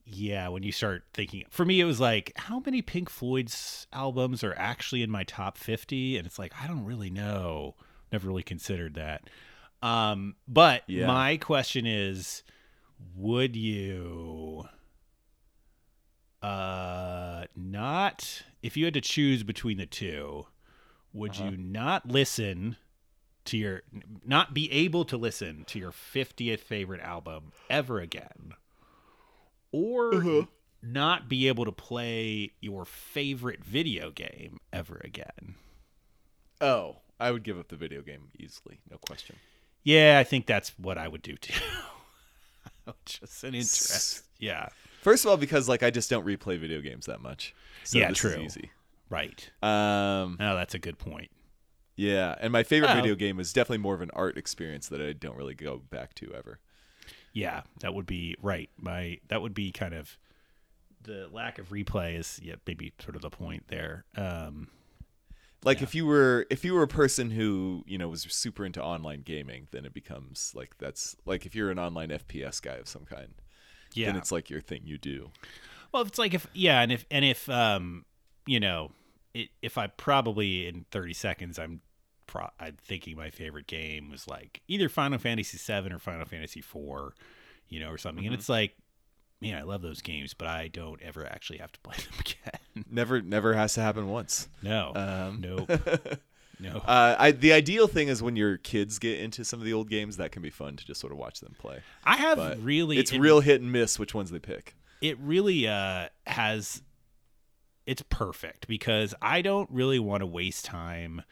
[0.05, 4.43] yeah, when you start thinking, for me, it was like, how many Pink Floyd's albums
[4.43, 6.17] are actually in my top 50?
[6.17, 7.75] And it's like, I don't really know.
[8.11, 9.29] Never really considered that.
[9.83, 11.05] Um, but Yeah.
[11.07, 12.43] my question is,
[13.15, 14.67] would you
[16.41, 20.45] uh not if you had to choose between the two
[21.11, 21.49] would Uh-huh.
[21.51, 22.77] you not listen
[23.45, 23.82] to your
[24.25, 28.54] not be able to listen to your 50th favorite album ever again
[29.71, 30.45] or Uh-huh.
[30.82, 35.56] not be able to play your favorite video game ever again
[36.62, 39.36] Oh, I would give up the video game easily, no question.
[39.84, 41.54] yeah i think that's what i would do too
[43.06, 44.69] just an interest yeah
[45.02, 47.56] First of all, because like I just don't replay video games that much.
[47.86, 48.36] So Yeah, true.
[48.41, 48.69] Easy.
[49.10, 51.32] right Um, oh that's a good point
[51.99, 52.95] yeah, and my favorite Oh.
[52.95, 56.15] video game is definitely more of an art experience that I don't really go back
[56.15, 56.59] to ever.
[57.33, 58.69] Yeah, that would be right.
[58.77, 60.17] My that would be kind of
[61.01, 64.05] the lack of replay is yeah maybe sort of the point there.
[64.15, 64.69] Um,
[65.63, 65.83] Like Yeah.
[65.83, 69.21] if you were if you were a person who you know was super into online
[69.23, 73.03] gaming, then it becomes like that's like if you're an online FPS guy of some
[73.05, 73.33] kind,
[73.93, 74.07] yeah.
[74.07, 75.31] then it's like your thing you do.
[75.91, 78.05] well, it's like if yeah, and if and if um,
[78.45, 78.91] you know,
[79.33, 81.81] it, if I probably in thirty seconds I'm.
[82.29, 86.59] Pro- I'm thinking my favorite game was like either Final Fantasy VII or Final Fantasy
[86.59, 87.13] IV,
[87.67, 88.23] you know, or something.
[88.25, 88.37] And Mhm.
[88.37, 88.75] it's like,
[89.41, 92.85] man, I love those games, but I don't ever actually have to play them again.
[92.91, 94.47] Never never has to happen once.
[94.61, 95.69] no, Um, nope,
[96.59, 96.77] no.
[96.77, 99.89] Uh, I, the ideal thing is when your kids get into some of the old
[99.89, 101.79] games, that can be fun to just sort of watch them play.
[102.03, 104.75] I have But really it's real hit and miss which ones they pick.
[105.01, 106.83] it really uh has
[107.85, 111.23] it's perfect because I don't really want to waste time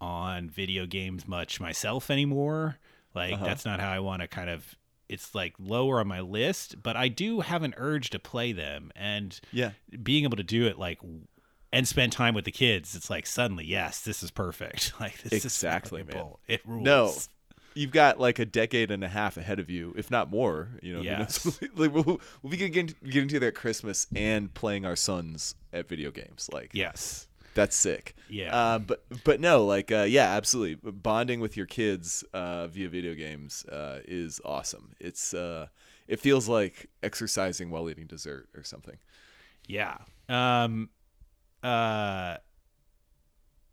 [0.00, 2.78] on video games much myself anymore.
[3.14, 3.44] Like Uh-huh.
[3.44, 4.76] that's not how I want to kind of
[5.08, 8.92] it's like lower on my list, but I do have an urge to play them
[8.94, 9.70] and Yeah,
[10.02, 11.00] being able to do it like
[11.72, 14.92] and spend time with the kids, it's like suddenly, yes, this is perfect.
[15.00, 16.32] Like this Exactly, is man.
[16.48, 16.84] It rules.
[16.84, 17.14] No,
[17.74, 20.68] you've got like a decade and a half ahead of you, if not more.
[20.82, 21.60] You know, Yes.
[21.74, 26.10] like, we'll, we'll be getting, getting together at Christmas and playing our sons at video
[26.10, 26.48] games.
[26.52, 27.26] Like, Yes.
[27.60, 28.14] That's sick.
[28.30, 28.56] Yeah.
[28.56, 30.90] Uh, but but no, like uh, yeah, absolutely.
[30.90, 34.94] Bonding with your kids uh, via video games uh, is awesome.
[34.98, 35.66] It's uh,
[36.08, 38.96] it feels like exercising while eating dessert or something.
[39.66, 39.98] Yeah.
[40.28, 40.88] Um
[41.62, 42.38] uh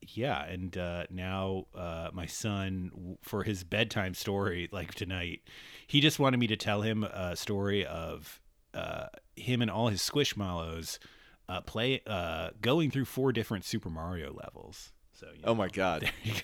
[0.01, 5.41] yeah, and uh now uh my son for his bedtime story like tonight,
[5.87, 8.41] he just wanted me to tell him a story of
[8.73, 10.99] uh him and all his squishmallows
[11.49, 14.91] uh play uh going through four different Super Mario levels.
[15.13, 16.01] So you Oh my god!
[16.03, 16.39] there you go.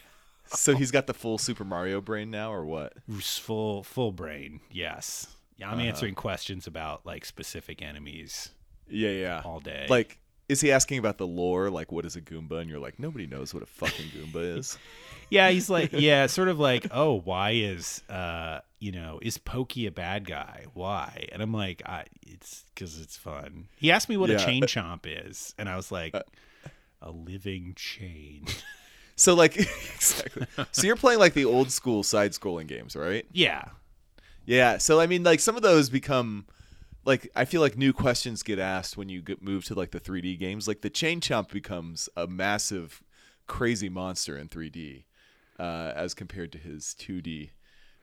[0.47, 2.93] so he's got the full Super Mario brain now, or what?
[3.19, 4.59] full full brain.
[4.71, 5.27] Yes.
[5.57, 5.87] Yeah, I'm Uh-huh.
[5.87, 8.49] answering questions about like specific enemies
[8.89, 9.41] Yeah, yeah.
[9.45, 9.85] all day.
[9.87, 10.17] Like,
[10.49, 11.69] is he asking about the lore?
[11.69, 12.59] Like, what is a Goomba?
[12.59, 14.77] And you're like, nobody knows what a fucking Goomba is.
[15.29, 19.85] Yeah, he's like, yeah, sort of like, oh, why is, uh, you know, is Pokey
[19.87, 20.65] a bad guy?
[20.73, 21.29] Why?
[21.31, 23.69] And I'm like, I, it's because it's fun.
[23.77, 24.39] He asked me what a Yeah.
[24.39, 26.13] Uh, chain chomp is, and I was like,
[27.01, 28.45] a living chain.
[29.15, 29.55] So like,
[29.95, 30.47] exactly.
[30.71, 33.27] So you're playing like the old school side-scrolling games, right?
[33.31, 33.65] yeah,
[34.47, 34.79] Yeah.
[34.79, 36.47] So I mean, like some of those become
[37.05, 39.99] like I feel like new questions get asked when you get move to like the
[39.99, 40.67] 3D games.
[40.67, 43.03] Like the Chain Chomp becomes a massive,
[43.45, 45.03] crazy monster in 3D
[45.59, 47.51] uh, as compared to his 2D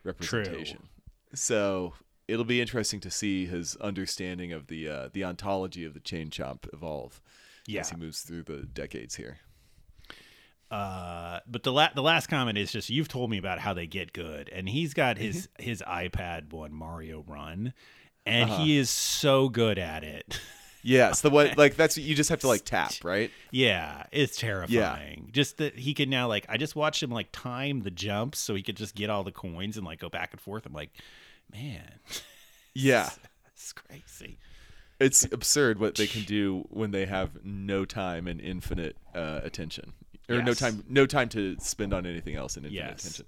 [0.04, 0.88] representation.
[1.34, 1.94] So
[2.28, 6.30] it'll be interesting to see his understanding of the uh, the ontology of the Chain
[6.30, 7.20] Chomp evolve
[7.66, 7.80] yeah.
[7.80, 9.38] as he moves through the decades here.
[10.70, 13.86] Uh, but the la- the last comment is just you've told me about how they
[13.86, 15.62] get good, and he's got his Mm-hmm.
[15.64, 17.72] his iPad one Mario Run,
[18.24, 18.62] and Uh-huh.
[18.64, 20.40] he is so good at it.
[20.82, 23.30] Yes, the one like that's you just have to like tap, right?
[23.50, 25.28] Yeah, it's terrifying.
[25.32, 28.54] Just that he can now like I just watched him like time the jumps so
[28.54, 30.64] he could just get all the coins and like go back and forth.
[30.66, 30.90] I'm like,
[31.52, 31.98] man,
[32.74, 33.10] Yeah.
[33.52, 34.38] it's crazy.
[34.98, 39.92] it's absurd what they can do when they have no time and infinite uh, attention
[40.28, 43.00] or no time no time to spend on anything else and infinite Yes.
[43.00, 43.26] attention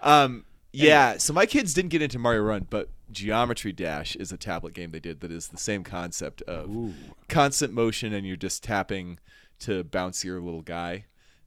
[0.00, 4.36] um Yeah, so my kids didn't get into Mario Run, but Geometry Dash is a
[4.36, 6.94] tablet game they did that is the same concept of Ooh.
[7.28, 9.18] constant motion and you're just tapping
[9.60, 11.04] to bounce your little guy.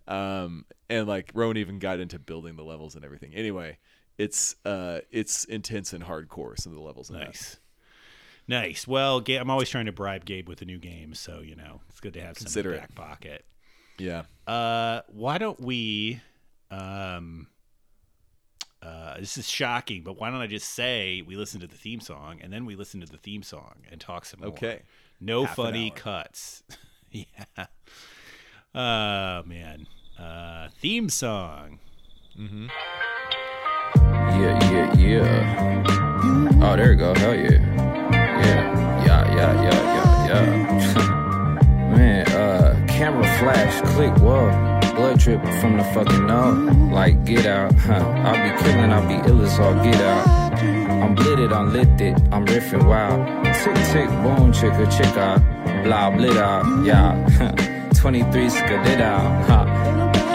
[0.07, 3.33] Um, and like Rowan even got into building the levels and everything.
[3.33, 3.77] Anyway,
[4.17, 7.11] it's uh it's intense and hardcore some of the levels.
[7.11, 7.59] Nice.
[8.47, 8.87] Nice.
[8.87, 11.99] Well, I'm always trying to bribe Gabe with a new game, so you know it's
[11.99, 12.79] good to have some in the it.
[12.79, 13.45] back pocket.
[13.97, 14.23] Yeah.
[14.45, 16.21] Uh, why don't we?
[16.71, 17.47] Um,
[18.81, 21.99] uh, this is shocking, but why don't I just say we listen to the theme
[21.99, 24.49] song and then we listen to the theme song and talk some more.
[24.49, 24.81] Okay.
[25.19, 26.63] No Half funny cuts.
[27.11, 27.25] yeah.
[28.75, 29.87] Oh man.
[30.19, 31.79] Uh, theme song.
[33.97, 35.83] Yeah, yeah, yeah.
[36.61, 37.13] Oh, there you go.
[37.15, 37.51] Hell yeah.
[38.11, 41.87] Yeah, yeah, yeah, yeah, yeah, yeah.
[41.97, 44.76] Man, uh, camera flash, click, whoa.
[44.97, 46.75] Blood dripping from the fucking nose.
[46.91, 47.93] Like, get out, huh?
[48.25, 50.27] I'll be killing, I'll be ill as all get out.
[50.57, 53.45] I'm blitted, I'm lifted, I'm riffing wild.
[53.45, 55.83] Tick, tick, boom, chicka, chicka.
[55.83, 57.13] Blah, blit out, yeah.
[57.93, 59.65] 23 skadid out, huh?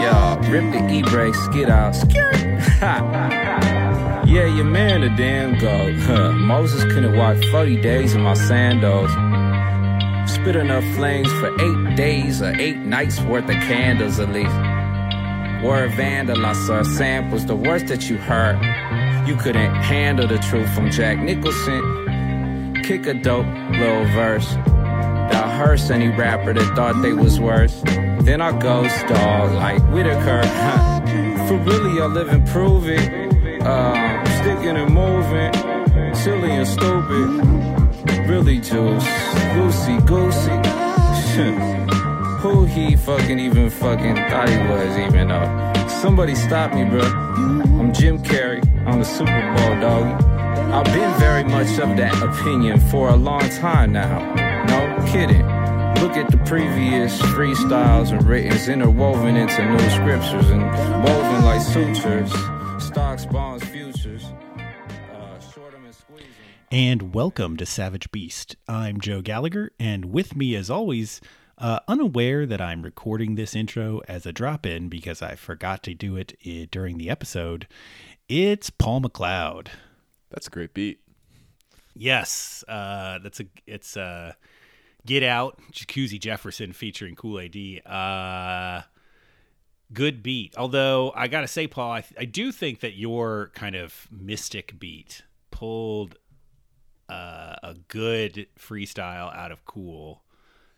[0.01, 2.37] Yeah, rip the e-brakes, get out, skirt.
[2.81, 3.49] Ha.
[4.25, 5.95] Yeah, your man a damn goat.
[6.07, 6.33] Huh.
[6.33, 9.11] Moses couldn't walk 40 days in my sandals.
[10.43, 14.51] Spit enough flames for eight days or eight nights worth of candles at least.
[15.65, 18.59] Word vandalized our samples, the worst that you heard.
[19.25, 22.83] You couldn't handle the truth from Jack Nicholson.
[22.83, 24.55] Kick a dope little verse.
[25.31, 27.81] The hearse any rapper that thought they was worse.
[28.23, 30.43] Then I ghost dog like Whitaker.
[31.47, 33.63] For really, I live and prove it.
[33.63, 37.62] Uh, sticking and moving, silly and stupid.
[38.33, 39.05] Really juice,
[39.53, 40.57] goosey goosey.
[42.41, 45.87] Who he fucking even fucking thought he was even though.
[46.01, 47.03] Somebody stop me, bro.
[47.03, 48.67] I'm Jim Carrey.
[48.87, 50.25] I'm the Super Bowl doggy.
[50.73, 54.21] I've been very much of that opinion for a long time now.
[54.65, 55.45] No kidding.
[56.03, 60.63] Look at the previous freestyles and writtens interwoven into new scriptures and
[61.05, 62.33] woven like sutures.
[62.83, 63.62] Stocks, bonds,
[66.73, 68.57] And welcome to Savage Beast.
[68.67, 71.21] I'm Joe Gallagher, and with me, as always,
[71.59, 75.93] uh, unaware that I'm recording this intro as a drop in because I forgot to
[75.93, 77.69] do it i- during the episode,
[78.27, 79.69] it's Paul McLeod.
[80.31, 81.01] That's a great beat.
[81.95, 84.33] Yes, uh, that's a it's uh,
[85.05, 87.83] Get Out, Jacuzzi Jefferson featuring Cool AD.
[87.85, 88.85] Uh,
[89.93, 90.55] good beat.
[90.57, 95.23] Although I gotta say, Paul, I, I do think that your kind of mystic beat
[95.51, 96.17] pulled
[97.13, 100.23] uh, a good freestyle out of Cool.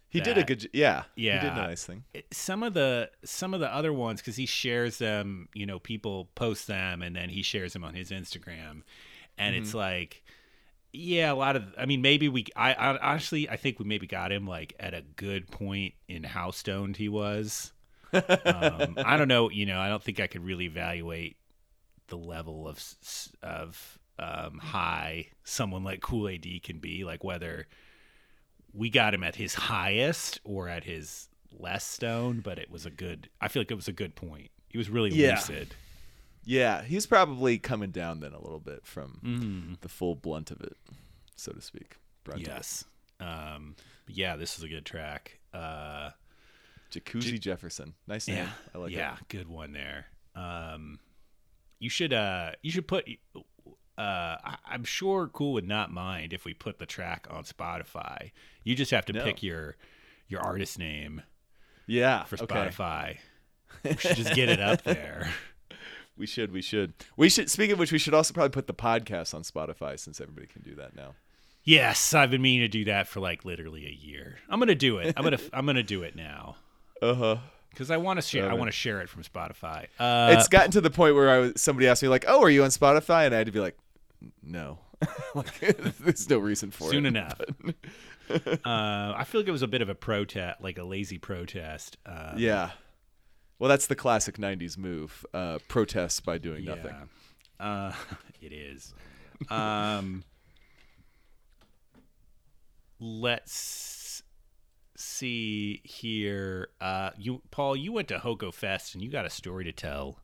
[0.09, 1.05] He did a good j- yeah.
[1.16, 1.53] He did Yeah.
[1.59, 2.05] a nice thing.
[2.31, 6.29] Some of the some of the other ones because he shares them, you know, people
[6.37, 8.83] post them and then he shares them on his Instagram,
[9.38, 10.23] and it's like,
[10.92, 11.64] yeah, a lot of.
[11.77, 12.47] I mean, maybe we.
[12.55, 16.23] I, I honestly, I think we maybe got him like at a good point in
[16.23, 17.73] how stoned he was.
[18.12, 18.23] um,
[19.05, 19.51] I don't know.
[19.51, 21.37] You know, I don't think I could really evaluate
[22.07, 22.81] the level of
[23.42, 27.05] of um, high someone like Cool AD can be.
[27.05, 27.66] Like whether
[28.72, 32.90] we got him at his highest or at his less stoned, but it was a
[32.90, 33.29] good.
[33.40, 34.50] I feel like it was a good point.
[34.68, 35.37] He was really Yeah.
[35.37, 35.74] lucid.
[36.46, 39.81] Yeah, he's probably coming down then a little bit from Mm.
[39.81, 40.77] the full blunt of it,
[41.37, 41.96] so to speak.
[42.24, 42.42] Brunt.
[42.46, 42.85] Yes.
[43.20, 43.77] Um,
[44.09, 45.38] yeah, this is a good track.
[45.55, 46.11] Uh,
[46.90, 47.94] Jacuzzi Jefferson.
[48.07, 48.37] Nice name.
[48.38, 49.29] yeah, I like yeah, it.
[49.29, 50.07] good one there.
[50.35, 50.98] Um,
[51.79, 53.07] you should uh, you should put.
[53.96, 58.33] Uh, I, I'm sure Cool would not mind if we put the track on Spotify.
[58.64, 59.24] You just have to No.
[59.24, 59.76] pick your
[60.28, 61.22] your artist name
[61.87, 62.24] Yeah.
[62.24, 62.54] for okay.
[62.54, 63.16] Spotify.
[63.85, 65.30] we should just get it up there.
[66.16, 66.52] We should.
[66.52, 66.92] We should.
[67.16, 67.50] We should.
[67.50, 70.62] Speaking of which, we should also probably put the podcast on Spotify since everybody can
[70.62, 71.16] do that now.
[71.64, 74.37] Yes, I've been meaning to do that for like literally a year.
[74.48, 75.12] I'm gonna do it.
[75.16, 76.54] I'm gonna I'm gonna do it now
[77.02, 77.37] Uh huh.
[77.70, 78.48] because I want to share.
[78.48, 79.87] I want to share it from Spotify.
[79.98, 82.50] Uh, it's gotten to the point where I was, somebody asked me like, "Oh, are
[82.50, 83.76] you on Spotify?" And I had to be like,
[84.43, 84.79] "No."
[85.35, 85.59] like,
[85.99, 87.09] there's no reason for soon it.
[87.09, 87.41] Soon enough.
[88.65, 91.97] uh, I feel like it was a bit of a protest, like a lazy protest.
[92.07, 92.71] Uh, Yeah.
[93.59, 96.95] Well, that's the classic '90s move: uh, protest by doing nothing.
[97.61, 97.93] Uh,
[98.41, 98.95] it is.
[99.49, 100.25] Um,
[103.01, 104.23] let's
[104.97, 106.69] see here.
[106.81, 110.19] Uh, you, Paul, you went to HOCO Fest and you got a story to tell.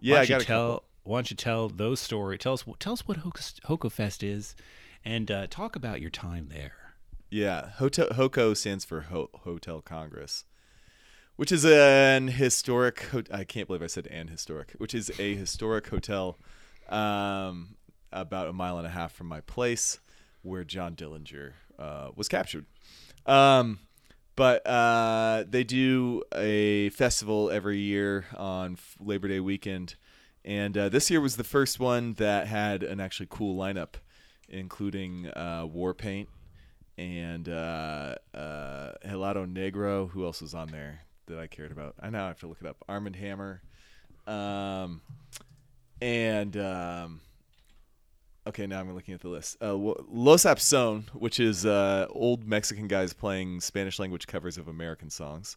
[0.00, 0.66] Yeah, I got a tell.
[0.68, 0.84] couple.
[1.04, 2.38] Why don't you tell those story?
[2.38, 2.64] Tell us.
[2.78, 4.56] Tell us what HOCO, HOCO Fest is,
[5.04, 6.94] and uh, talk about your time there.
[7.30, 10.44] Yeah, Hotel HOCO stands for Ho- Hotel Congress,
[11.36, 13.02] which is an historic.
[13.12, 16.38] Ho- I can't believe I said an historic, which is a historic hotel
[16.88, 17.76] um,
[18.12, 19.98] about a mile and a half from my place,
[20.42, 22.64] where John Dillinger uh, was captured.
[23.26, 23.80] Um,
[24.36, 29.96] but uh, they do a festival every year on Labor Day weekend,
[30.44, 33.94] and uh, this year was the first one that had an actually cool lineup,
[34.48, 36.26] including uh, Warpaint
[36.98, 40.10] and uh, uh, Helado Negro.
[40.10, 41.94] Who else was on there that I cared about?
[42.00, 42.76] I now have to look it up.
[42.88, 43.62] Armand Hammer,
[44.26, 45.00] um,
[46.02, 47.20] and um,
[48.46, 49.56] okay, now I'm looking at the list.
[49.62, 55.08] Uh, Los Apson, which is uh, old Mexican guys playing Spanish language covers of American
[55.08, 55.56] songs.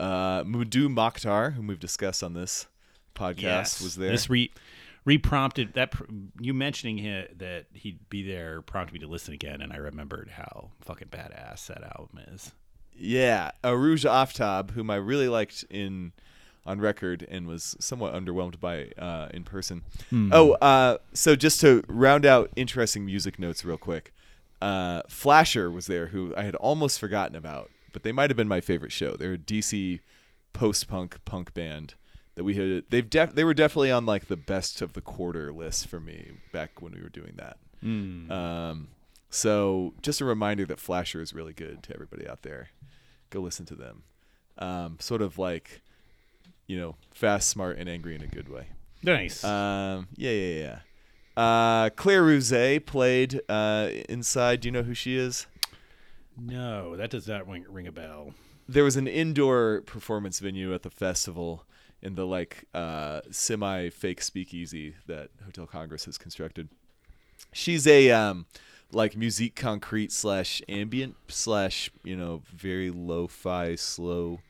[0.00, 2.66] Uh, Mdou Moctar, whom we've discussed on this
[3.14, 4.10] podcast, was there.
[4.10, 4.50] This re
[5.04, 6.04] re-prompted that pr-
[6.40, 10.30] you mentioning him, that he'd be there prompted me to listen again, and I remembered
[10.30, 12.52] how fucking badass that album is.
[12.94, 16.12] Yeah, Arooj Aftab, whom I really liked in
[16.66, 19.82] on record and was somewhat underwhelmed by uh, in person.
[20.30, 24.12] Oh, uh, so just to round out interesting music notes real quick,
[24.60, 28.48] uh, Flasher was there, who I had almost forgotten about, but they might have been
[28.48, 29.16] my favorite show.
[29.16, 30.00] They're a DC
[30.52, 31.94] post-punk punk band
[32.40, 32.84] that we had.
[32.88, 36.30] They've def- they were definitely on like the best of the quarter list for me
[36.52, 37.58] back when we were doing that.
[38.32, 38.88] Um,
[39.28, 42.70] so just a reminder that Flasher is really good to everybody out there.
[43.28, 44.04] Go listen to them.
[44.56, 45.82] Um, sort of like,
[46.66, 48.68] you know, fast, smart, and angry in a good way.
[49.02, 49.44] Nice.
[49.44, 50.78] Um, yeah, yeah,
[51.36, 51.42] yeah.
[51.42, 54.62] Uh, Claire Rousay played uh, inside.
[54.62, 55.46] Do you know who she is?
[56.42, 58.32] no, that does not ring, ring a bell.
[58.66, 61.66] There was an indoor performance venue at the festival
[62.02, 66.68] in the like uh, semi fake speakeasy that Hotel Congress has constructed.
[67.52, 68.46] She's a um,
[68.92, 74.40] like musique concrete slash ambient slash you know very lo-fi slow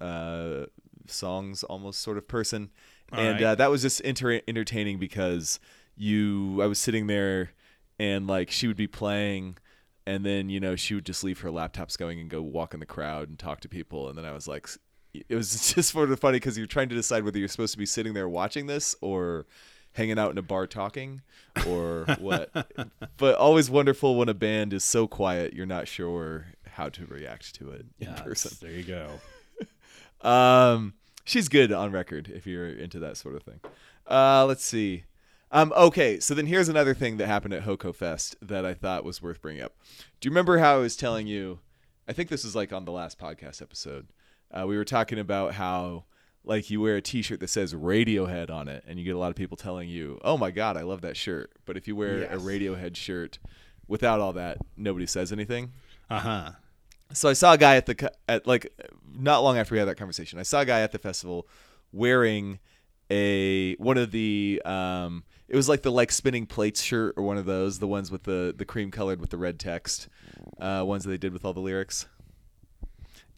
[0.00, 0.66] uh,
[1.06, 2.70] songs almost sort of person,
[3.12, 3.46] All and right.
[3.48, 5.60] uh, that was just inter- entertaining because
[5.96, 7.52] you I was sitting there
[7.98, 9.58] and like she would be playing
[10.06, 12.80] and then you know she would just leave her laptops going and go walk in
[12.80, 14.68] the crowd and talk to people and then I was like
[15.14, 17.78] it was just sort of funny because you're trying to decide whether you're supposed to
[17.78, 19.46] be sitting there watching this or
[19.94, 21.20] hanging out in a bar talking
[21.66, 22.50] or what
[23.18, 27.54] but always wonderful when a band is so quiet you're not sure how to react
[27.54, 29.20] to it in Yes, person There you go.
[30.28, 30.94] um,
[31.24, 33.60] she's good on record if you're into that sort of thing.
[34.08, 35.04] Uh, let's see.
[35.50, 39.04] Um, okay, so then here's another thing that happened at HOCO Fest that I thought
[39.04, 39.74] was worth bringing up.
[40.20, 41.58] Do you remember how I was telling you?
[42.08, 44.08] I think this was like on the last podcast episode.
[44.52, 46.04] Uh, we were talking about how
[46.44, 49.30] like you wear a T-shirt that says Radiohead on it, and you get a lot
[49.30, 52.16] of people telling you, "Oh my God, I love that shirt." But if you wear
[52.18, 52.40] a Yes.
[52.42, 53.38] Radiohead shirt
[53.88, 55.72] without all that, nobody says anything.
[56.10, 56.50] Uh huh.
[57.12, 58.72] So I saw a guy at the at like
[59.14, 60.38] not long after we had that conversation.
[60.38, 61.46] I saw a guy at the festival
[61.92, 62.58] wearing
[63.10, 67.36] a one of the um it was like the like spinning plates shirt or one
[67.36, 70.08] of those the ones with the the cream colored with the red text
[70.60, 72.06] uh ones that they did with all the lyrics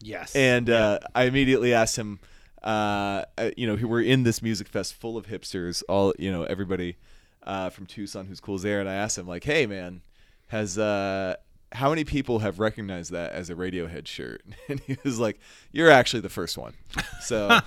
[0.01, 0.35] Yes.
[0.35, 2.19] and uh, I immediately asked him,
[2.63, 6.43] uh, uh, you know, we're in this music fest full of hipsters, all you know,
[6.43, 6.97] everybody
[7.43, 10.01] uh, from Tucson who's cool there, and I asked him like, hey man,
[10.47, 11.35] has uh,
[11.71, 14.41] how many people have recognized that as a Radiohead shirt?
[14.69, 15.39] And he was like,
[15.71, 16.73] you're actually the first one.
[17.21, 17.59] So,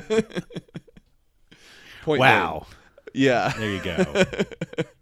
[2.02, 2.66] point wow.
[3.14, 3.22] made.
[3.22, 3.52] yeah.
[3.56, 4.24] There you go.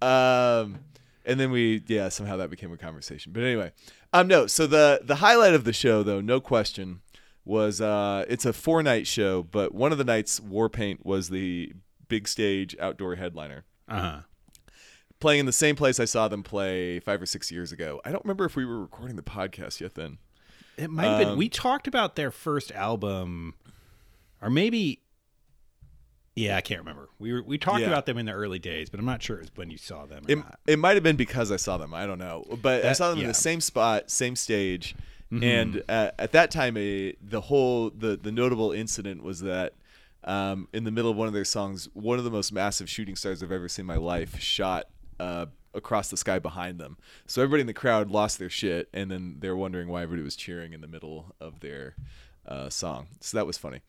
[0.00, 0.78] Um,
[1.24, 3.32] and then we, yeah, somehow that became a conversation.
[3.32, 3.72] But anyway,
[4.12, 4.46] um, no.
[4.46, 7.00] So the the highlight of the show, though, no question,
[7.44, 11.72] was uh, it's a four night show, but one of the nights, Warpaint was the
[12.08, 14.20] big stage outdoor headliner, Uh huh.
[15.20, 18.00] playing in the same place I saw them play five or six years ago.
[18.04, 20.18] I don't remember if we were recording the podcast yet then.
[20.76, 21.28] It might have been.
[21.30, 23.54] Um, We talked about their first album,
[24.40, 25.02] or maybe.
[26.38, 27.08] Yeah, I can't remember.
[27.18, 27.88] We were, we talked Yeah.
[27.88, 30.06] about them in the early days, but I'm not sure it was when you saw
[30.06, 30.24] them.
[30.28, 30.58] It, not.
[30.66, 31.92] it might have been because I saw them.
[31.94, 34.94] I don't know, but I saw them in the same spot, same stage,
[35.30, 39.74] and uh, at that time, a, the whole the the notable incident was that
[40.24, 43.16] um, in the middle of one of their songs, one of the most massive shooting
[43.16, 44.86] stars I've ever seen in my life shot
[45.20, 46.96] uh, across the sky behind them.
[47.26, 50.34] So everybody in the crowd lost their shit, and then they're wondering why everybody was
[50.36, 51.94] cheering in the middle of their
[52.46, 53.08] uh, song.
[53.20, 53.80] So that was funny.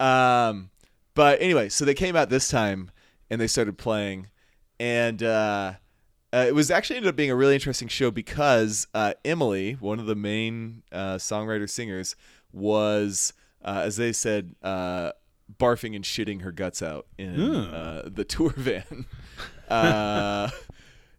[0.00, 0.70] Um,
[1.18, 2.92] but anyway, so they came out this time
[3.28, 4.28] and they started playing,
[4.78, 5.72] and uh,
[6.32, 9.98] uh, it was actually ended up being a really interesting show because uh, Emily, one
[9.98, 12.14] of the main uh, songwriter singers,
[12.52, 13.32] was,
[13.64, 15.10] uh, as they said, uh,
[15.58, 19.04] barfing and shitting her guts out in uh, the tour van.
[19.68, 20.48] uh,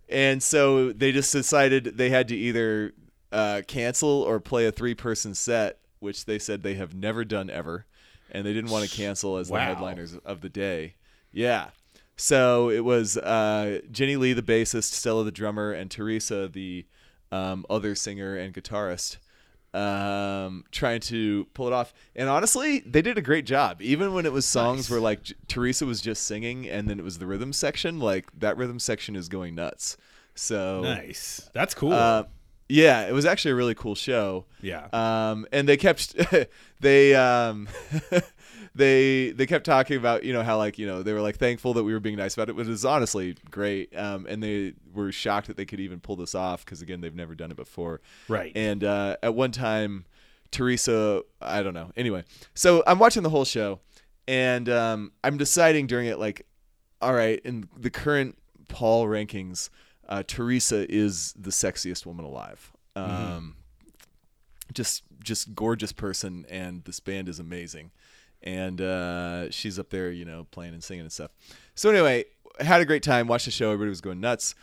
[0.07, 2.93] and so they just decided they had to either
[3.33, 7.49] uh, cancel or play a three person set, which they said they have never done
[7.49, 7.85] ever.
[8.31, 9.57] And they didn't want to cancel as Wow.
[9.59, 10.95] the headliners of the day.
[11.31, 11.69] Yeah.
[12.15, 16.85] So it was uh, Jenny Lee, the bassist, Stella, the drummer, and Teresa, the
[17.31, 19.17] um, other singer and guitarist,
[19.73, 21.93] um, trying to pull it off.
[22.15, 23.81] And honestly, they did a great job.
[23.81, 24.89] Even when it was songs Nice.
[24.91, 27.99] where like J- Teresa was just singing, and then it was the rhythm section.
[27.99, 29.95] Like that rhythm section is going nuts.
[30.35, 31.49] So Nice.
[31.53, 31.93] That's cool.
[31.93, 32.23] uh,
[32.69, 34.45] yeah, it was actually a really cool show.
[34.61, 34.87] yeah.
[34.93, 36.15] Um, and they kept
[36.79, 37.67] they um,
[38.75, 41.73] they they kept talking about you know how like you know they were like thankful
[41.73, 43.95] that we were being nice about it, which is honestly great.
[43.97, 47.15] Um, and they were shocked that they could even pull this off because again they've
[47.15, 48.01] never done it before.
[48.27, 48.51] Right.
[48.55, 50.05] And uh, at one time,
[50.51, 51.91] Teresa, I don't know.
[51.97, 53.79] Anyway, so I'm watching the whole show,
[54.27, 56.45] and um, I'm deciding during it like,
[57.01, 59.69] all right, in the current Paul rankings,
[60.09, 62.71] uh, Teresa is the sexiest woman alive.
[62.95, 63.55] Um,
[64.73, 67.91] Just just gorgeous person, and this band is amazing,
[68.43, 71.31] and uh, she's up there, you know, playing and singing and stuff.
[71.75, 72.25] So anyway,
[72.59, 73.27] had a great time.
[73.27, 73.67] Watched the show.
[73.71, 74.55] Everybody was going nuts.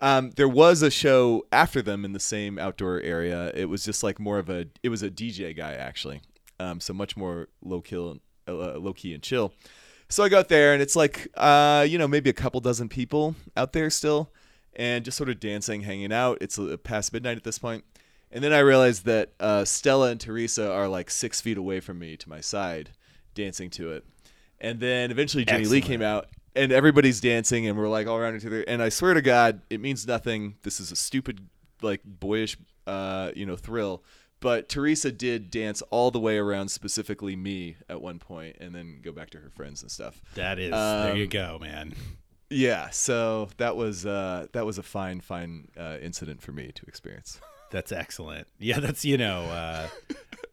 [0.00, 3.50] Um, there was a show after them in the same outdoor area.
[3.54, 4.66] It was just like more of a.
[4.82, 6.20] It was a DJ guy actually,
[6.60, 9.52] um, so much more low kill, uh, low key and chill.
[10.08, 13.34] So I got there and it's like, uh, you know, maybe a couple dozen people
[13.56, 14.30] out there still,
[14.76, 16.38] and just sort of dancing, hanging out.
[16.40, 17.84] It's uh, past midnight at this point,
[18.30, 21.98] and then I realized that uh, Stella and Teresa are like six feet away from
[21.98, 22.90] me to my side,
[23.34, 24.04] dancing to it.
[24.60, 28.36] And then eventually Jenny Lee came out, and everybody's dancing, and we're like all around
[28.36, 28.62] each other.
[28.62, 30.56] And I swear to God, it means nothing.
[30.62, 31.48] This is a stupid,
[31.82, 32.56] like boyish,
[32.86, 34.04] uh, you know, thrill.
[34.40, 39.00] But Teresa did dance all the way around, specifically me, at one point, and then
[39.02, 40.20] go back to her friends and stuff.
[40.34, 40.70] that is.
[40.70, 41.94] there you um, go, man.
[42.50, 46.86] Yeah, so that was uh, that was a fine, fine uh, incident for me to
[46.86, 47.40] experience.
[47.72, 48.46] That's excellent.
[48.60, 49.88] Yeah, that's you know, uh,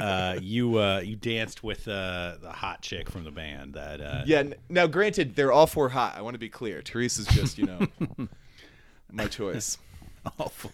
[0.04, 3.76] uh, you uh, you danced with uh, the hot chick from the band.
[3.76, 4.40] That uh, Yeah.
[4.40, 6.16] n- Now, granted, they're all four hot.
[6.18, 6.82] I want to be clear.
[6.82, 8.28] Teresa's just, you know,
[9.12, 9.78] my choice.
[10.40, 10.72] all, four,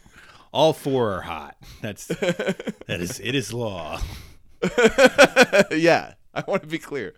[0.53, 1.57] all four are hot.
[1.81, 3.99] That's that is it is law.
[5.71, 7.15] yeah, I want to be clear.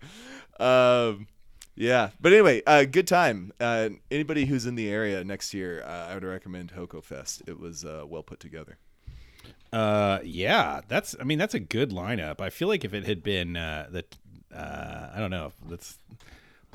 [0.58, 1.28] Um,
[1.74, 3.52] yeah, but anyway, uh, good time.
[3.60, 7.42] Uh, anybody who's in the area next year, uh, I would recommend HOCO Fest.
[7.46, 8.78] It was uh, well put together.
[9.72, 11.16] Uh, yeah, that's.
[11.18, 12.40] I mean, that's a good lineup.
[12.40, 14.16] I feel like if it had been uh, that,
[14.54, 15.52] uh, I don't know.
[15.66, 15.98] Let's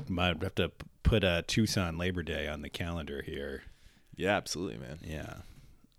[0.08, 0.72] might have to
[1.02, 3.62] put a Tucson Labor Day on the calendar here.
[4.16, 4.98] Yeah, absolutely, man.
[5.04, 5.34] Yeah.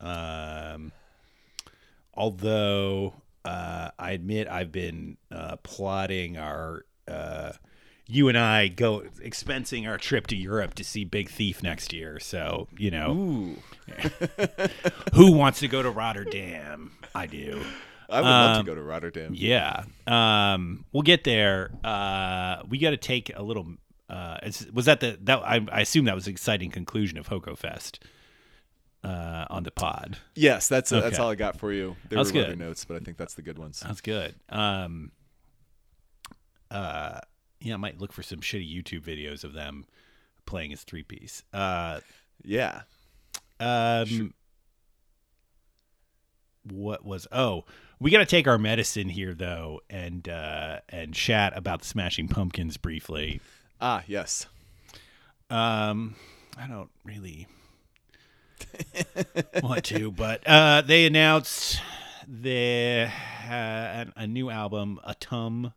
[0.02, 0.92] Um,
[2.14, 3.14] although
[3.46, 7.54] uh, I admit I've been uh, plotting our uh,
[8.12, 12.20] you and I go expensing our trip to Europe to see Big Thief next year.
[12.20, 13.56] So you know, Ooh,
[15.14, 16.92] who wants to go to Rotterdam?
[17.14, 17.62] I do.
[18.10, 19.34] I would love Um, to go to Rotterdam.
[19.36, 19.84] Yeah.
[20.08, 21.70] Um, we'll get there.
[21.84, 23.68] Uh, we got to take a little.
[24.10, 24.38] Uh,
[24.74, 28.04] was that the that I, I assume that was the exciting conclusion of HOCO Fest
[29.04, 30.18] uh, on the pod.
[30.34, 31.96] Yes, that's that's all I got for you.
[32.10, 32.60] There That's were other good.
[32.60, 33.82] notes, but I think that's the good ones.
[33.86, 34.34] That's good.
[34.50, 35.12] Um,
[36.72, 37.20] uh,
[37.62, 39.86] yeah, I might look for some shitty YouTube videos of them
[40.46, 41.44] playing as three piece.
[41.54, 42.00] Uh,
[42.44, 42.82] Yeah.
[43.60, 44.34] um,
[46.64, 47.28] what was?
[47.32, 47.66] Oh,
[48.00, 52.28] we got to take our medicine here though, and uh, and chat about the Smashing
[52.28, 53.42] Pumpkins briefly.
[53.82, 54.46] Ah, yes.
[55.50, 56.16] Um,
[56.58, 57.48] I don't really
[59.64, 61.82] want to, but uh, they announced
[62.28, 63.10] the
[63.50, 65.74] uh, a new album, Atum.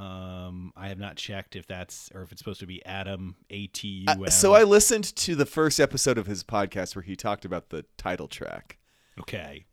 [0.00, 3.66] Um, I have not checked if that's or if it's supposed to be Adam A
[3.66, 4.24] T U.
[4.24, 7.70] Uh, so I listened to the first episode of his podcast where he talked about
[7.70, 8.78] the title track,
[9.20, 9.66] okay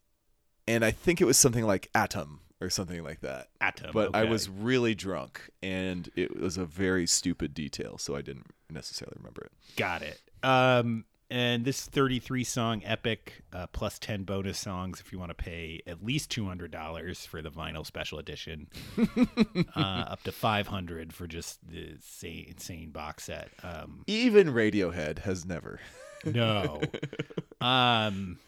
[0.68, 3.50] and I think it was something like Atom or something like that.
[3.62, 3.92] Atom.
[3.94, 8.48] But I was really drunk, and it was a very stupid detail, so I didn't
[8.70, 9.52] necessarily remember it.
[9.76, 10.20] Got it.
[10.44, 15.36] Um, and this 33 song epic uh, plus 10 bonus songs if you want to
[15.36, 18.68] pay at least $200 for the vinyl special edition,
[19.76, 23.50] uh, up to 500 for just the insane, insane box set.
[23.64, 25.80] Um, Even Radiohead has never.
[26.26, 26.82] no.
[27.62, 28.40] um,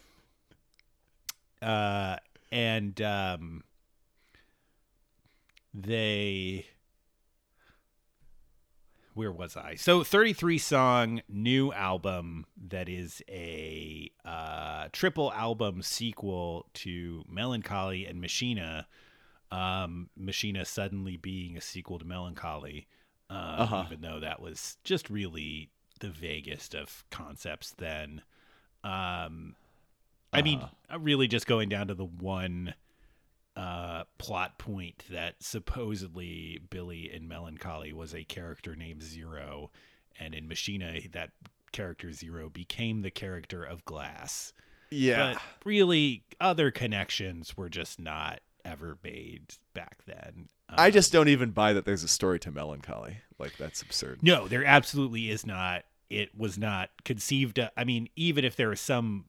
[1.61, 2.15] uh,
[2.51, 3.63] and um,
[5.73, 6.65] they
[9.13, 9.75] where was I?
[9.75, 18.05] So 33 song new album that is a uh, triple album sequel to Mellon Collie
[18.05, 18.87] and Machina.
[19.51, 22.87] Um, Machina suddenly being a sequel to Mellon Collie,
[23.29, 23.83] uh, Uh-huh.
[23.87, 28.21] even though that was just really the vaguest of concepts then.
[28.83, 29.55] Um,
[30.31, 30.61] I mean,
[30.93, 32.75] uh, really just going down to the one
[33.59, 39.71] uh, plot point that supposedly Billy in Mellon Collie was a character named Zero,
[40.19, 41.31] and in Machina, that
[41.71, 44.53] character Zero became the character of Glass.
[44.91, 45.33] Yeah.
[45.33, 50.49] But really, other connections were just not ever made back then.
[50.69, 53.17] I Um, just don't even buy that there's a story to Mellon Collie.
[53.39, 54.21] Like that's absurd.
[54.21, 55.83] no, there absolutely is not.
[56.09, 57.59] It was not conceived.
[57.59, 59.25] Of, I mean, even if there are some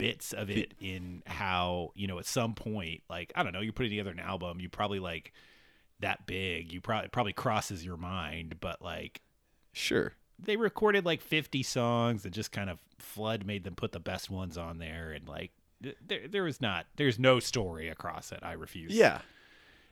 [0.00, 3.72] bits of it in how you know at some point, like I don't know, you're
[3.72, 5.32] putting together an album, you probably like
[6.00, 9.20] that big, you probably probably crosses your mind, but like
[9.72, 10.14] Sure.
[10.38, 14.30] they recorded like 50 songs and just kind of flood made them put the best
[14.30, 18.40] ones on there and like th- there there is not there's no story across it
[18.42, 19.20] i refuse Yeah.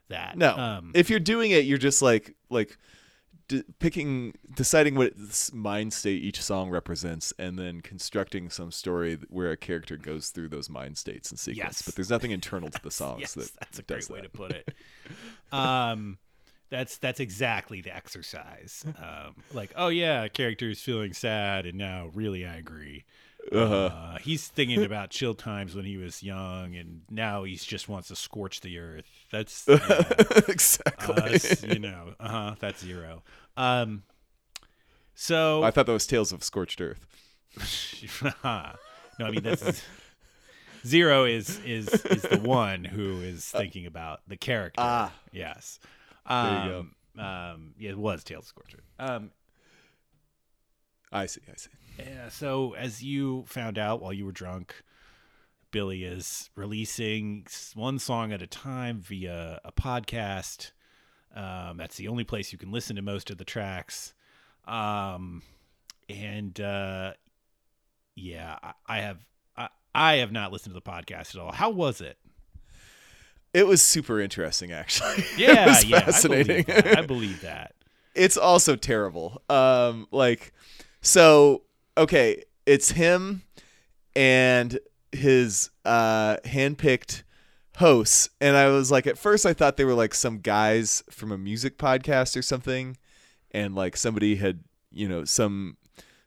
[0.08, 0.56] that No.
[0.56, 2.76] um if you're doing it, you're just like like
[3.48, 5.14] d- picking, deciding what
[5.52, 10.48] mind state each song represents, and then constructing some story where a character goes through
[10.48, 11.58] those mind states and sequence.
[11.78, 11.82] Yes.
[11.82, 13.20] But there's nothing internal to the songs.
[13.20, 14.72] yes that that's a great way to put it
[15.52, 16.18] um
[16.70, 21.78] that's that's exactly the exercise um like oh yeah a character is feeling sad and
[21.78, 23.04] now really angry
[23.52, 23.74] Uh-huh.
[23.74, 28.08] uh, he's thinking about chill times when he was young and now he just wants
[28.08, 30.02] to scorch the earth that's yeah.
[30.48, 31.14] exactly.
[31.14, 32.54] Uh, it's, you know, uh huh.
[32.60, 33.22] That's zero.
[33.56, 34.02] Um,
[35.14, 37.06] so I thought that was Tales of Scorched Earth.
[38.34, 39.82] no, I mean that's
[40.86, 44.80] zero is is is the one who is thinking about the character.
[44.80, 45.12] Ah.
[45.32, 45.80] yes.
[46.28, 48.80] You Um, Um, yeah, it was Tales of Scorcher.
[48.98, 49.30] Um,
[51.10, 51.40] I see.
[51.50, 51.70] I see.
[51.98, 52.28] Yeah.
[52.28, 54.74] So as you found out while you were drunk,
[55.70, 60.72] Billy is releasing one song at a time via a podcast.
[61.34, 64.14] Um, that's the only place you can listen to most of the tracks.
[64.66, 65.42] Um,
[66.08, 67.12] and uh,
[68.14, 69.26] yeah, I, I have
[69.56, 71.52] I, I have not listened to the podcast at all.
[71.52, 72.18] How was it?
[73.54, 75.24] It was super interesting, actually.
[75.36, 76.64] Yeah, yeah, fascinating.
[76.68, 76.98] I believe that.
[76.98, 77.74] I believe that.
[78.14, 79.42] it's also terrible.
[79.48, 80.52] Um, like,
[81.00, 81.62] so
[81.98, 83.42] okay, it's him
[84.16, 84.78] and
[85.12, 87.22] his uh handpicked
[87.76, 91.30] hosts, and I was like, at first I thought they were like some guys from
[91.30, 92.96] a music podcast or something,
[93.50, 95.76] and like somebody had, you know, some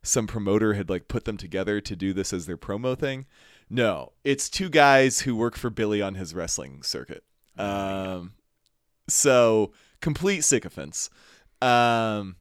[0.03, 3.25] some promoter had like put them together to do this as their promo thing.
[3.69, 7.23] No, it's two guys who work for Billy on his wrestling circuit.
[7.57, 8.33] Um,
[9.07, 11.09] so complete sycophants.
[11.61, 12.35] Um,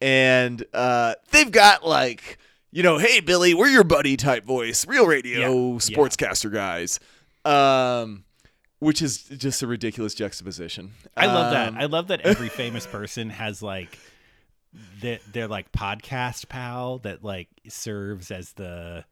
[0.00, 2.38] and uh, they've got like,
[2.76, 7.00] you know, hey Billy, we're your buddy type voice, real radio Yeah, sportscaster guys.
[7.46, 8.24] Um,
[8.80, 10.92] which is just a ridiculous juxtaposition.
[11.16, 11.68] I love that.
[11.68, 13.98] Um, I love that every famous person has like
[15.00, 19.06] that they're like podcast pal that like serves as the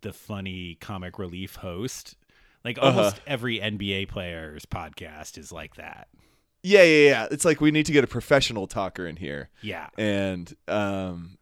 [0.00, 2.16] the funny comic relief host.
[2.64, 2.88] Like Uh-huh.
[2.88, 6.08] almost every NBA player's podcast is like that.
[6.64, 7.26] yeah, yeah, yeah.
[7.30, 9.50] It's like we need to get a professional talker in here.
[9.62, 9.86] Yeah.
[9.96, 11.35] and um,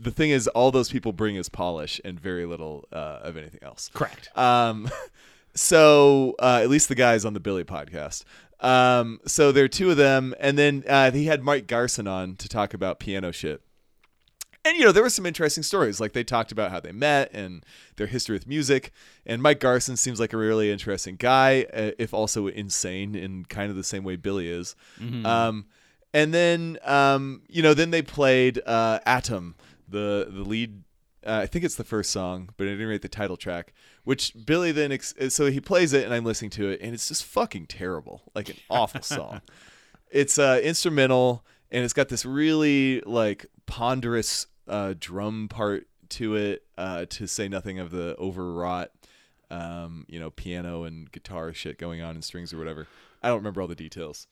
[0.00, 3.60] the thing is, all those people bring is polish and very little uh, of anything
[3.62, 3.90] else.
[3.92, 4.36] Correct.
[4.36, 4.90] Um,
[5.54, 8.24] so uh, at least the guys on the Billy podcast.
[8.60, 12.36] Um, so there are two of them, and then uh, he had Mike Garson on
[12.36, 13.60] to talk about piano shit.
[14.64, 16.00] And you know there were some interesting stories.
[16.00, 17.66] Like they talked about how they met and
[17.96, 18.92] their history with music.
[19.26, 23.70] And Mike Garson seems like a really interesting guy, uh, if also insane in kind
[23.70, 24.76] of the same way Billy is.
[25.26, 25.66] Um,
[26.14, 29.54] and then um, you know then they played uh, Atom,
[29.88, 30.82] the the lead.
[31.24, 34.32] Uh, I think it's the first song, but at any rate the title track, which
[34.44, 37.24] Billy then ex- so he plays it and I'm listening to it and it's just
[37.24, 39.40] fucking terrible, like an awful song.
[40.10, 46.64] It's uh, instrumental and it's got this really like ponderous uh, drum part to it.
[46.76, 48.90] Uh, to say nothing of the overwrought,
[49.50, 52.88] um, you know, piano and guitar shit going on and strings or whatever.
[53.22, 54.26] I don't remember all the details,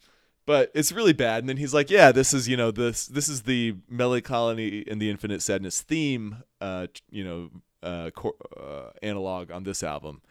[0.51, 1.45] but it's really bad.
[1.45, 4.85] And then he's like, "Yeah, this is you know this this is the Mellon Collie
[4.91, 7.51] and the infinite sadness theme, uh, you know,
[7.85, 10.23] uh, cor- uh, analog on this album."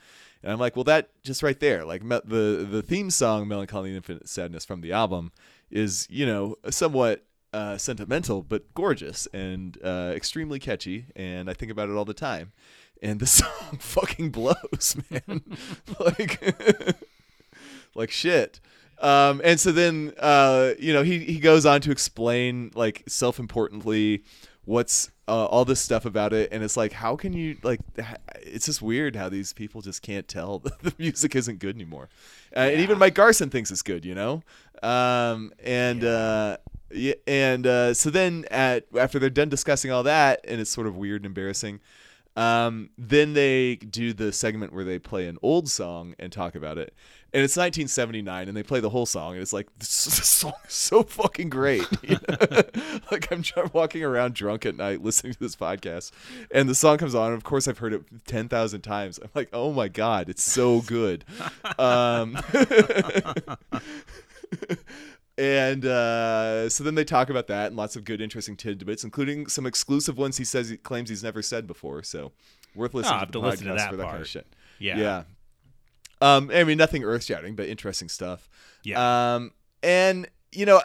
[0.44, 3.68] And I'm like, well, that just right there, like me- the the theme song "Mellon
[3.68, 5.32] Collie and Infinite Sadness" from the album
[5.72, 11.72] is, you know, somewhat uh, sentimental but gorgeous and uh, extremely catchy, and I think
[11.72, 12.52] about it all the time.
[13.02, 15.44] And the song fucking blows, man.
[15.98, 16.98] like,
[17.96, 18.60] like shit.
[19.00, 24.24] Um, and so then, uh, you know, he he goes on to explain like self-importantly
[24.66, 27.80] what's uh, all this stuff about it, and it's like, how can you like?
[28.42, 32.10] It's just weird how these people just can't tell that the music isn't good anymore,
[32.56, 34.44] uh, and even Mike Garson thinks it's good, you know.
[34.84, 36.58] Um, and uh,
[36.92, 40.88] yeah, and uh, so then at after they're done discussing all that, and it's sort
[40.88, 41.80] of weird and embarrassing.
[42.36, 46.78] Um, then they do the segment where they play an old song and talk about
[46.78, 46.94] it.
[47.32, 50.54] And it's 1979, and they play the whole song, and it's like this, this song
[50.68, 51.86] is so fucking great.
[52.02, 52.62] you know?
[53.12, 56.12] like I'm walking around drunk at night listening to this podcast,
[56.52, 57.28] and the song comes on.
[57.28, 59.20] And of course, I've heard it 10,000 times.
[59.20, 61.24] I'm like, oh my god, it's so good.
[61.78, 62.38] um,
[65.38, 69.48] and uh, so then they talk about that and lots of good, interesting tidbits, including
[69.48, 72.02] some exclusive ones he says he claims he's never said before.
[72.04, 72.32] So
[72.76, 74.48] worth listening I'll to the to listen to podcast that for that kind of shit.
[74.80, 74.98] Yeah.
[74.98, 75.24] Yeah.
[76.22, 78.50] Um, I mean, nothing earth shattering, but interesting stuff.
[78.84, 79.36] Yeah.
[79.36, 79.52] Um,
[79.82, 80.82] and you know,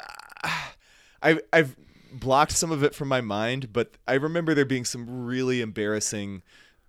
[1.22, 1.76] I've I've
[2.12, 6.42] blocked some of it from my mind, but I remember there being some really embarrassing.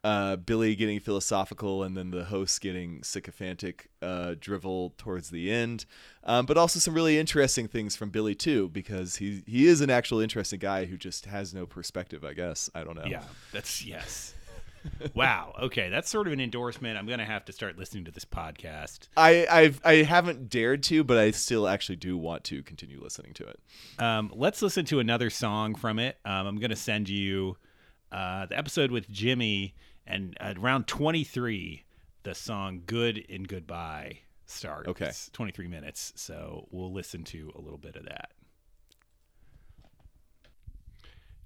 [0.03, 5.87] Uh, Billy getting philosophical and then the host getting sycophantic uh, drivel towards the end,
[6.25, 9.89] um, but also some really interesting things from Billy too, because he he is an
[9.89, 12.23] actual interesting guy who just has no perspective.
[12.23, 13.05] I guess I don't know.
[13.07, 14.35] Yeah, that's yes.
[15.13, 15.53] Wow.
[15.63, 16.97] Okay, that's sort of an endorsement.
[16.97, 19.07] I'm gonna have to start listening to this podcast.
[19.17, 23.33] I I've I haven't dared to, but I still actually do want to continue listening
[23.35, 23.59] to it.
[23.99, 26.17] Um, let's listen to another song from it.
[26.25, 27.57] Um, I'm gonna send you
[28.11, 29.75] uh, the episode with Jimmy,
[30.05, 31.83] and at around 23,
[32.23, 34.87] the song "Good and Goodbye" starts.
[34.89, 35.11] Okay.
[35.33, 36.13] 23 minutes.
[36.15, 38.31] So we'll listen to a little bit of that.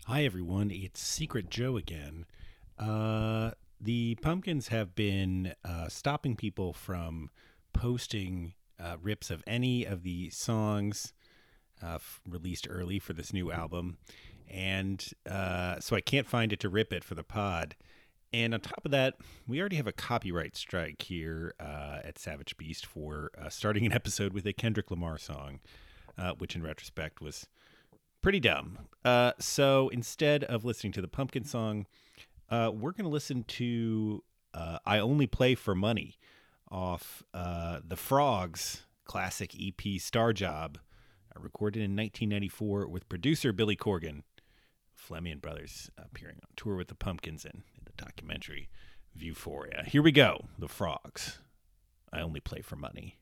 [0.06, 2.26] Hi everyone, it's Secret Joe again.
[2.80, 3.52] Uh,
[3.82, 7.30] the Pumpkins have been uh, stopping people from
[7.74, 11.14] posting uh, rips of any of the songs
[11.84, 13.98] uh, f- released early for this new album,
[14.50, 17.76] and uh, so I can't find it to rip it for the pod.
[18.32, 19.16] And on top of that,
[19.48, 24.46] we already have a copyright strike here at Savage Beast for starting an episode with
[24.46, 25.62] a Kendrick Lamar song,
[26.38, 27.48] which in retrospect was
[28.22, 28.78] pretty dumb.
[29.40, 31.88] So instead of listening to the Pumpkin song,
[32.50, 34.24] uh, we're going to listen to
[34.54, 36.18] uh, I Only Play for Money
[36.72, 40.78] off uh, the Frogs classic EP Star Job,
[41.36, 44.24] uh, recorded in 1994 with producer Billy Corgan.
[44.96, 48.70] Flemion Brothers appearing on tour with the Pumpkins in, in the documentary
[49.16, 49.84] Vieuphoria.
[49.88, 51.40] Here we go The Frogs.
[52.12, 53.19] I Only Play for Money.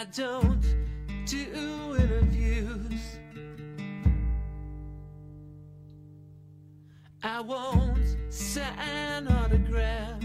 [0.00, 0.62] I don't
[1.26, 3.18] do interviews.
[7.22, 10.24] I won't sign autographs.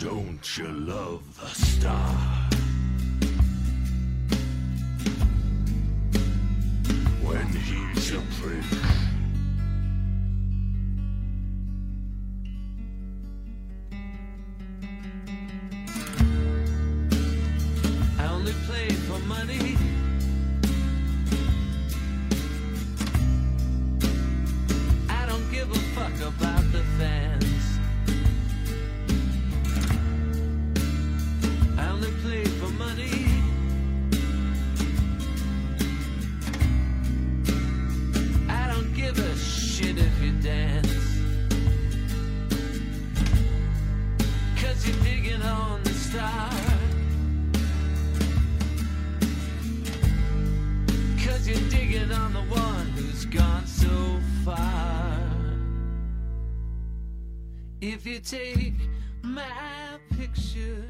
[0.00, 2.50] Don't you love the star?
[7.22, 9.07] When he's a prick.
[58.18, 58.74] You take
[59.22, 59.44] my
[60.16, 60.84] picture.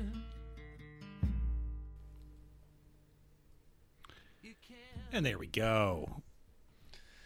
[5.10, 6.06] And there we go.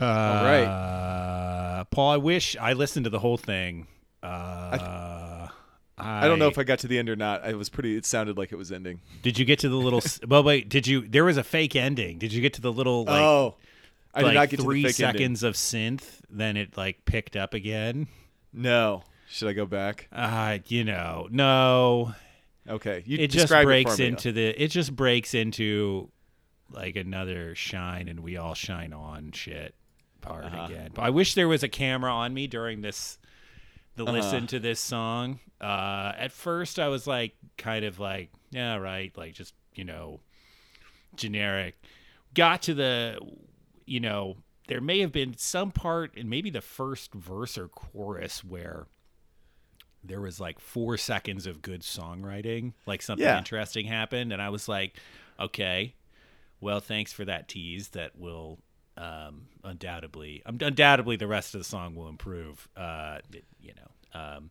[0.01, 0.65] All right.
[0.65, 3.89] Uh, Paul, I wish I listened to the whole thing.
[4.23, 4.27] Uh,
[4.77, 5.49] I,
[5.99, 7.49] I don't know if I got to the end or not.
[7.49, 7.97] It was pretty.
[7.97, 9.01] It sounded like it was ending.
[9.23, 9.37] did.
[9.37, 10.01] You get to the little?
[10.29, 10.69] well, wait.
[10.69, 11.07] Did you?
[11.09, 12.19] There was a fake ending.
[12.19, 13.57] Did you get to the little like, oh,
[14.15, 15.21] I like did not get three to the fake ending.
[15.21, 16.21] seconds of synth?
[16.31, 18.07] Then it like picked up again.
[18.53, 19.03] No.
[19.33, 20.09] Should I go back?
[20.13, 22.15] Uh, you know, no.
[22.69, 23.03] Okay.
[23.07, 24.49] You it just breaks it into the.
[24.63, 26.11] It just breaks into
[26.71, 29.75] like another shine and we all shine on shit
[30.21, 30.67] part Uh-huh.
[30.67, 30.91] again.
[30.95, 33.19] But I wish there was a camera on me during this
[33.97, 34.13] the Uh-huh.
[34.13, 35.41] listen to this song.
[35.61, 40.21] Uh at first I was like kind of like, yeah, right, like just, you know,
[41.17, 41.75] generic.
[42.35, 43.19] Got to the
[43.87, 44.37] you know,
[44.69, 48.87] there may have been some part in maybe the first verse or chorus where
[50.05, 53.39] there was like four seconds of good songwriting, like something Yeah.
[53.39, 54.97] interesting happened, and I was like,
[55.39, 55.95] okay,
[56.61, 57.89] well, thanks for that tease.
[57.91, 58.59] That will
[58.97, 62.69] um, undoubtedly, um, undoubtedly, the rest of the song will improve.
[62.77, 63.19] Uh,
[63.61, 64.51] you know, um,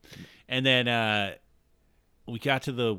[0.50, 1.36] and then uh,
[2.28, 2.98] we got to the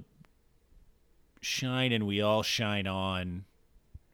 [1.41, 3.45] shine and we all shine on.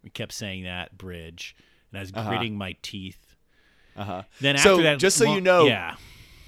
[0.03, 1.55] We kept saying that bridge,
[1.91, 2.29] and I was Uh-huh.
[2.31, 3.37] gritting my teeth.
[3.97, 4.23] Uh-huh.
[4.41, 5.97] Then So, that, just so lo- you know- yeah,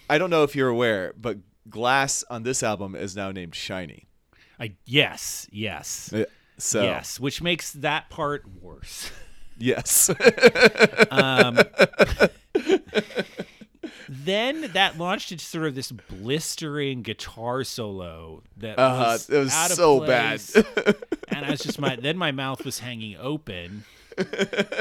[0.08, 1.38] I don't know if you're aware, but
[1.70, 4.06] Glass on this album is now named Shiny.
[4.58, 6.24] I yes, yes, Uh,
[6.58, 9.10] So yes, which makes that part worse.
[9.58, 10.10] yes.
[11.10, 11.58] Um,
[14.08, 19.02] then that launched into sort of this blistering guitar solo that Uh-huh.
[19.12, 20.40] was, It was out of so bad.
[20.40, 20.56] place.
[21.28, 23.84] and I was just my then my mouth was hanging open.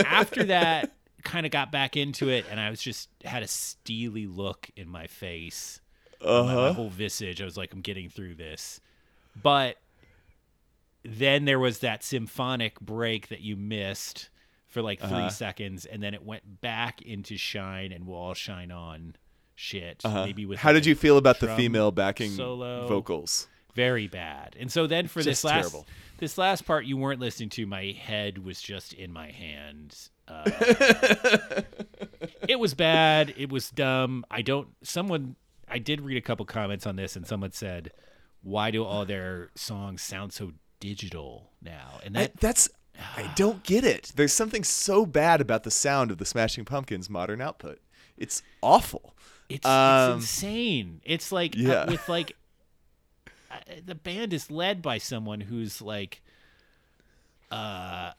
[0.06, 0.92] After that,
[1.24, 4.90] kind of got back into it, and I was just had a steely look in
[4.90, 5.80] my face,
[6.22, 6.74] my, my uh-huh.
[6.74, 7.42] whole visage.
[7.42, 8.80] I was like, I'm getting through this,
[9.42, 9.78] but
[11.04, 14.30] then there was that symphonic break that you missed
[14.68, 15.30] for like 3 Uh-huh.
[15.30, 19.16] seconds, and then it went back into shine and we'll all shine on
[19.56, 20.02] shit.
[20.04, 20.26] Uh-huh.
[20.26, 22.88] Maybe with How like did you feel about the female backing solo.
[22.88, 23.48] vocals?
[23.76, 24.58] very bad.
[24.60, 25.88] And so then for this Just last terrible.
[26.18, 30.10] this last part you weren't listening to, my head was just in my hands.
[30.28, 30.44] Uh,
[32.48, 33.34] it was bad.
[33.38, 34.26] It was dumb.
[34.30, 34.68] I don't.
[34.84, 35.36] Someone
[35.70, 37.92] I did read a couple comments on this, and someone said,
[38.42, 42.70] "Why do all their songs sound so digital now?" And I, that that's
[43.16, 44.12] I don't get it.
[44.16, 47.80] There's something so bad about the sound of the Smashing Pumpkins modern output.
[48.18, 49.16] It's awful.
[49.48, 51.02] It's, Um, it's insane.
[51.06, 52.36] It's like uh, with like
[53.52, 53.56] uh,
[53.86, 56.22] the band is led by someone who's like
[57.52, 58.12] uh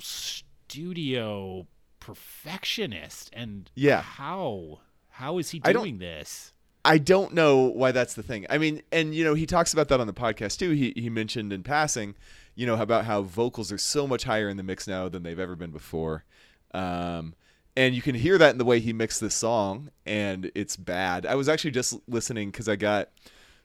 [0.00, 1.66] studio
[2.00, 4.00] perfectionist and Yeah.
[4.02, 4.80] how
[5.10, 6.52] how is he I doing this?
[6.86, 8.46] I don't know why that's the thing.
[8.48, 10.70] I mean, and you know, he talks about that on the podcast too.
[10.70, 12.14] He he mentioned in passing,
[12.54, 15.38] you know, about how vocals are so much higher in the mix now than they've
[15.38, 16.24] ever been before.
[16.72, 17.34] Um,
[17.76, 21.26] and you can hear that in the way he mixed this song, and it's bad.
[21.26, 23.08] I was actually just listening because I got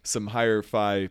[0.03, 1.09] some higher fi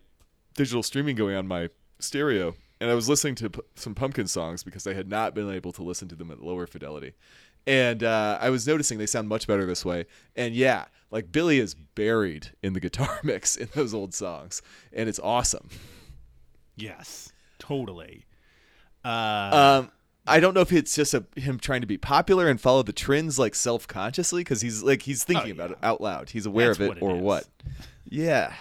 [0.55, 4.65] digital streaming going on my stereo, and I was listening to p- some Pumpkin songs
[4.65, 7.13] because I had not been able to listen to them at lower fidelity.
[7.67, 10.07] And uh, I was noticing they sound much better this way.
[10.35, 15.09] And yeah, like Billy is buried in the guitar mix in those old songs, and
[15.09, 15.69] it's awesome.
[16.77, 18.25] Yes, totally.
[19.05, 19.93] Uh, Um,
[20.27, 22.93] I don't know if it's just a, him trying to be popular and follow the
[22.93, 26.31] trends like self consciously because he's like he's thinking Oh, about it out loud.
[26.31, 27.23] He's aware That's of it it or is.
[27.23, 27.45] what.
[28.09, 28.53] Yeah.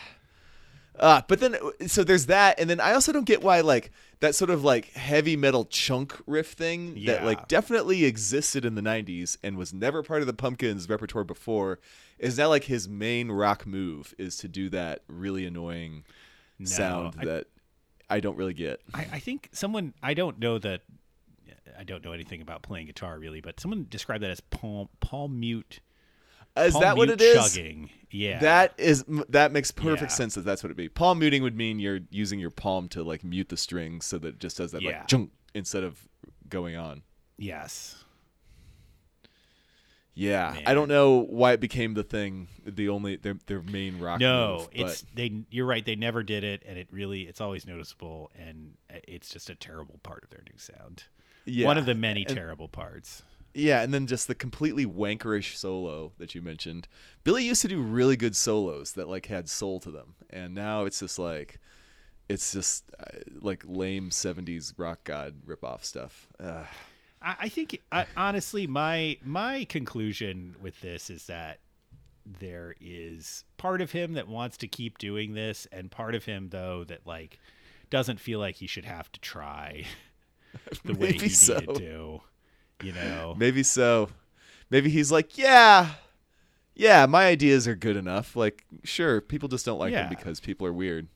[0.97, 1.56] Uh, but then
[1.88, 3.91] so there's that, and then I also don't get why like
[4.22, 8.82] that sort of like heavy metal chunk riff thing that like definitely existed in the
[8.82, 11.80] '90s and was never part of the Pumpkins repertoire before
[12.17, 16.03] is now like his main rock move is to do that really annoying
[16.63, 17.47] sound I- that
[18.09, 18.82] I don't really get.
[18.93, 20.82] I, I think someone I don't know that
[21.78, 25.39] I don't know anything about playing guitar really, but someone described that as palm palm
[25.39, 25.80] mute.
[26.58, 27.54] Is palm that what it is?
[27.54, 27.89] Chugging.
[28.12, 28.39] Yeah.
[28.39, 30.16] That is that makes perfect Yeah.
[30.18, 30.89] sense that that's what it'd be.
[30.89, 34.28] Palm muting would mean you're using your palm to like mute the strings so that
[34.30, 35.00] it just does that Yeah.
[35.00, 36.08] like junk instead of
[36.50, 37.04] going on.
[37.38, 38.04] yes.
[40.16, 40.64] Yeah, Man.
[40.66, 44.20] I don't know why it became the thing, the only their their main rock.
[44.20, 45.43] No, move, it's they.
[45.50, 45.86] You're right.
[45.86, 49.56] They never did it, and it really it's always noticeable, and uh, it's just a
[49.56, 51.06] terrible part of their new sound.
[51.45, 53.24] yeah, One of the many and- terrible parts.
[53.54, 56.88] Yeah, and then just the completely wankerish solo that you mentioned.
[57.24, 60.86] Billy used to do really good solos that like had soul to them, and now
[60.86, 61.60] it's just like,
[62.28, 66.28] it's just uh, like lame '70s rock god ripoff stuff.
[66.39, 66.68] Ugh.
[67.22, 71.60] I, I think I, honestly, my my conclusion with this is that
[72.39, 76.50] there is part of him that wants to keep doing this, and part of him
[76.50, 77.39] though that like
[77.89, 79.86] doesn't feel like he should have to try
[80.86, 81.58] the way he so.
[81.60, 82.22] needed to.
[82.84, 84.09] You know, Maybe so.
[84.69, 85.91] Maybe he's like, yeah,
[86.75, 88.36] yeah, my ideas are good enough.
[88.36, 90.01] Like, sure, people just don't like Yeah.
[90.03, 91.07] them because people are weird.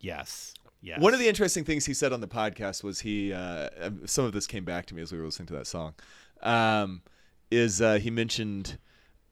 [0.00, 1.00] yes, yes.
[1.00, 4.24] One of the interesting things he said on the podcast was he, uh, um, some
[4.24, 5.94] of this came back to me as we were listening to that song,
[6.42, 7.02] um,
[7.50, 8.78] is uh, he mentioned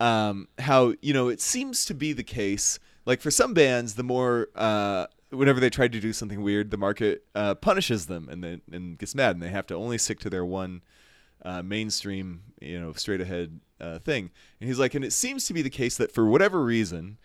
[0.01, 4.03] um, how, you know, it seems to be the case, like for some bands, the
[4.03, 8.45] more, uh, whenever they try to do something weird, the market uh, punishes them and
[8.45, 10.83] then and gets mad and they have to only stick to their one
[11.45, 14.31] uh, mainstream, you know, straight ahead uh, thing.
[14.61, 17.19] And he's like, and it seems to be the case that for whatever reason,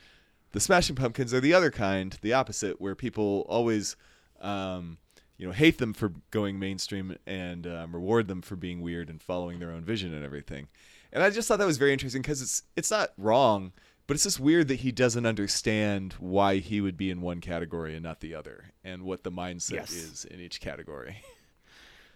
[0.54, 3.96] the Smashing Pumpkins are the other kind, the opposite, where people always,
[4.42, 4.98] um,
[5.38, 9.22] you know, hate them for going mainstream and um, reward them for being weird and
[9.22, 10.68] following their own vision and everything.
[11.12, 13.72] And I just thought that was very interesting because it's it's not wrong,
[14.08, 17.94] but it's just weird that he doesn't understand why he would be in one category
[17.94, 19.92] and not the other, and what the mindset Yes.
[19.92, 21.18] is in each category.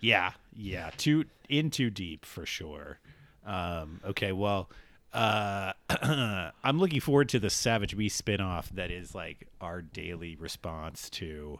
[0.03, 2.97] Yeah, yeah, too in too deep for sure.
[3.45, 4.67] Um, okay, well,
[5.13, 5.73] uh,
[6.63, 11.59] I'm looking forward to the Savage Beast spinoff that is like our daily response to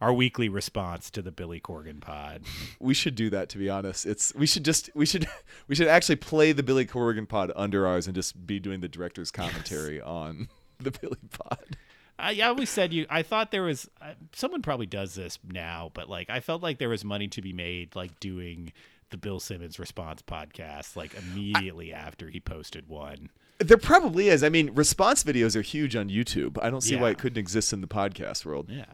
[0.00, 2.42] our weekly response to the Billy Corgan pod.
[2.80, 3.48] We should do that.
[3.50, 5.26] To be honest, it's we should just we should
[5.68, 8.88] we should actually play the Billy Corgan pod under ours and just be doing the
[8.88, 11.76] director's commentary on the Billy pod.
[12.20, 13.06] I always said you.
[13.08, 16.78] I thought there was uh, someone probably does this now, but like I felt like
[16.78, 18.72] there was money to be made, like doing
[19.10, 23.30] the Bill Simmons response podcast, like immediately after he posted one.
[23.58, 24.44] There probably is.
[24.44, 26.58] I mean, response videos are huge on YouTube.
[26.62, 28.68] I don't see why it couldn't exist in the podcast world.
[28.68, 28.84] Yeah,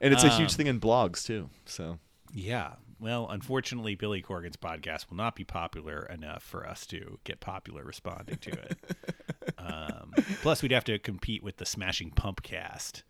[0.00, 1.50] And it's a huge Um, thing in blogs too.
[1.66, 1.98] So
[2.32, 2.74] yeah.
[2.98, 7.82] Well, unfortunately, Billy Corgan's podcast will not be popular enough for us to get popular
[7.82, 8.78] responding to it.
[9.58, 13.02] um, plus, we'd have to compete with the Smashing Pumpcast,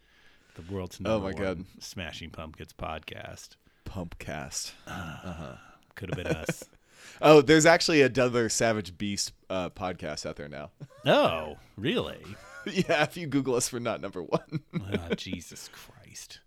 [0.54, 1.64] the world's Oh number my God.
[1.80, 3.56] Smashing Pumpkins podcast.
[3.84, 4.70] Pumpcast.
[5.96, 6.64] Could have been us.
[7.22, 10.70] Oh, there's actually another Savage Beast uh, podcast out there now.
[11.06, 12.20] oh, really?
[12.66, 14.60] yeah, if you Google us, we're not number one.
[14.74, 16.40] Oh, Jesus Christ.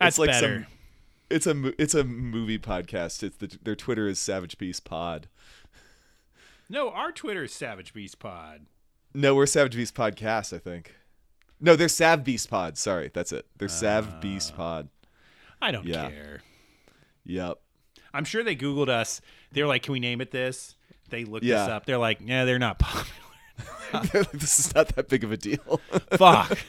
[0.00, 0.62] That's like better.
[0.64, 0.66] some-
[1.28, 3.22] it's a it's a movie podcast.
[3.22, 5.28] It's the, their Twitter is Savage Beast Pod.
[6.68, 8.66] No, our Twitter is Savage Beast Pod.
[9.14, 10.52] No, we're Savage Beast Podcast.
[10.54, 10.94] I think.
[11.60, 12.76] No, they're Sav Beast Pod.
[12.76, 13.46] Sorry, that's it.
[13.56, 14.20] They're Sav ah.
[14.20, 14.88] Beast Pod.
[15.60, 16.10] I don't Yeah.
[16.10, 16.42] care.
[17.24, 17.58] Yep.
[18.12, 19.20] I'm sure they Googled us.
[19.52, 20.74] They were like, can we name it this?
[21.08, 21.62] They looked Yeah.
[21.64, 21.86] us up.
[21.86, 23.06] They're like, yeah, they're not popular.
[24.32, 25.80] this is not that big of a deal.
[26.10, 26.58] Fuck.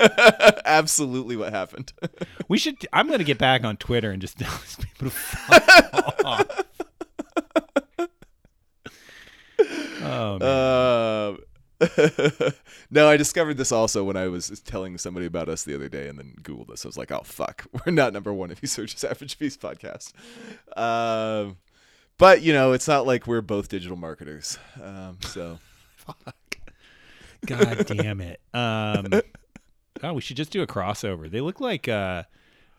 [0.64, 1.92] Absolutely, what happened?
[2.48, 2.78] We should.
[2.92, 6.64] I'm going to get back on Twitter and just tell these people to fuck off.
[10.02, 11.36] Oh, man.
[11.36, 11.38] Um,
[12.90, 16.08] no, I discovered this also when I was telling somebody about us the other day,
[16.08, 16.84] and then Googled this.
[16.84, 20.12] I was like, "Oh fuck, we're not number one if you search Savage Beast podcast."
[20.76, 21.56] Um,
[22.18, 24.58] but you know, it's not like we're both digital marketers.
[24.82, 25.58] Um, so
[25.96, 26.58] fuck.
[27.46, 28.40] God damn it.
[28.52, 29.22] Um,
[30.02, 31.30] oh, we should just do a crossover.
[31.30, 32.24] They look like uh,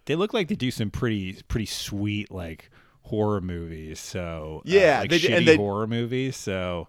[0.06, 2.70] they look like they do some pretty pretty sweet like
[3.04, 4.00] horror movies.
[4.00, 6.36] So uh, Yeah, like they shitty and they- horror movies.
[6.38, 6.88] So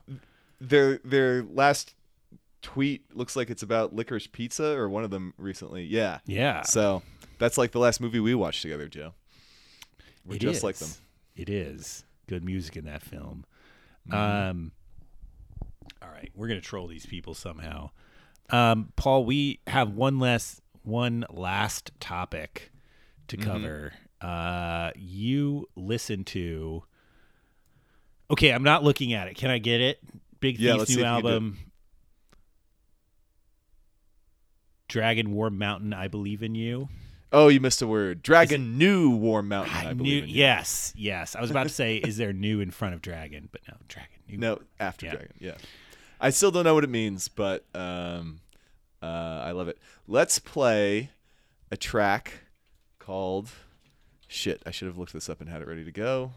[0.60, 1.94] their their last
[2.62, 5.82] tweet looks like it's about licorice pizza or one of them recently.
[5.84, 6.18] Yeah.
[6.26, 7.02] yeah, So
[7.38, 9.14] that's like the last movie we watched together, Joe.
[10.24, 10.90] We're It just like them.
[11.34, 13.44] It is good music in that film.
[14.08, 14.14] Mm-hmm.
[14.50, 14.72] Um,
[16.00, 17.90] all right, we're gonna troll these people somehow.
[18.52, 22.70] Um, Paul, we have one less one last topic
[23.28, 23.50] to Mm-hmm.
[23.50, 23.92] cover.
[24.20, 26.84] Uh, you listen to.
[28.30, 29.34] Okay, I'm not looking at it.
[29.36, 29.98] Can I get it?
[30.40, 31.30] Big Yeah, Thief's new if you can do it.
[31.32, 31.58] album.
[34.88, 36.88] Dragon War Mountain, I believe in you.
[37.32, 38.22] Oh, you missed a word.
[38.22, 39.74] Dragon New Warm Mountain.
[39.74, 40.34] I, I believe you.
[40.36, 41.34] yes, yes.
[41.34, 43.48] I was about to say, is there new in front of Dragon?
[43.50, 44.10] But no, Dragon.
[44.28, 44.36] New.
[44.36, 45.12] No, after Yeah.
[45.12, 45.32] Dragon.
[45.38, 45.54] Yeah.
[46.20, 48.40] I still don't know what it means, but um,
[49.02, 49.78] uh, I love it.
[50.06, 51.10] Let's play
[51.70, 52.44] a track
[52.98, 53.50] called.
[54.28, 56.32] Shit, I should have looked this up and had it ready to go.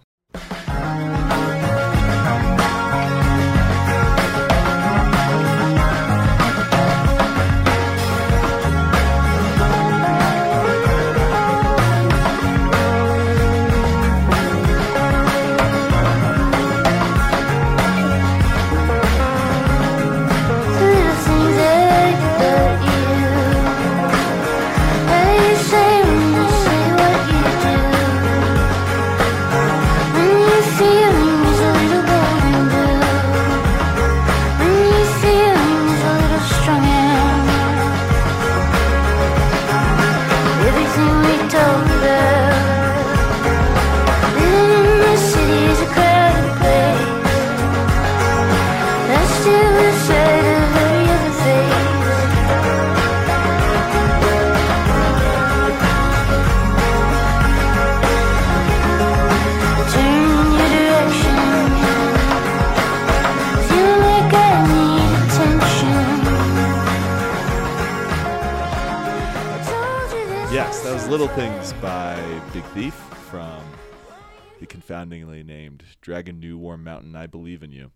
[75.09, 77.15] The named Dragon New Warm Mountain.
[77.15, 77.91] I believe in you.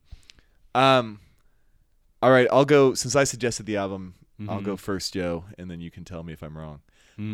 [0.75, 1.19] Um,
[2.21, 2.93] all right, I'll go.
[2.93, 4.15] Since I suggested the album,
[4.47, 6.79] I'll go first, Joe, and then you can tell me if I'm wrong.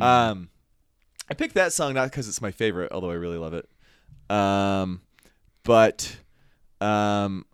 [0.02, 0.50] Um,
[1.30, 3.68] I picked that song not because it's my favorite, although I really love it.
[4.30, 5.02] Um,
[5.64, 6.18] but
[6.82, 7.46] um,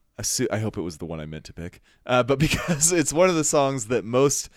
[0.51, 1.81] I hope it was the one I meant to pick.
[2.05, 4.49] Uh, but because it's one of the songs that most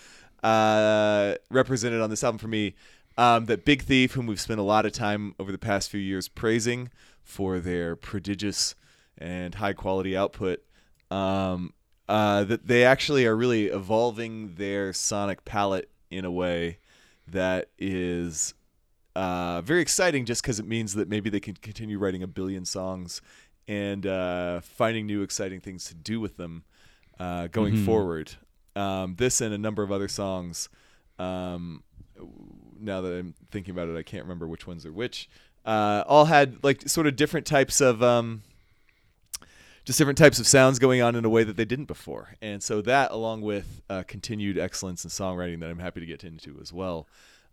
[0.43, 2.75] uh, represented on this album for me.
[3.17, 6.01] Um, that Big Thief, whom we've spent a lot of time over the past few
[6.01, 6.91] years praising
[7.25, 8.75] for their prodigious
[9.19, 10.63] and high quality output,
[11.11, 11.73] um,
[12.09, 16.79] uh, that they actually are really evolving their sonic palette in a way
[17.27, 18.55] that is
[19.17, 22.65] uh, very exciting just because it means that maybe they can continue writing a billion
[22.65, 23.23] songs
[23.67, 26.65] and uh, finding new exciting things to do with them
[27.19, 28.33] uh, going forward.
[28.77, 30.69] Um, this and a number of other songs.
[31.19, 31.83] Um,
[32.79, 35.29] now that I'm thinking about it, I can't remember which ones are which.
[35.65, 38.43] Uh, all had like sort of different types of um,
[39.85, 42.35] just different types of sounds going on in a way that they didn't before.
[42.43, 46.25] And so that, along with uh, continued excellence in songwriting that I'm happy to get
[46.25, 47.07] into as well,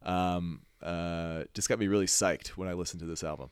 [0.03, 3.49] um, uh, just got me really psyched when I listened to this album.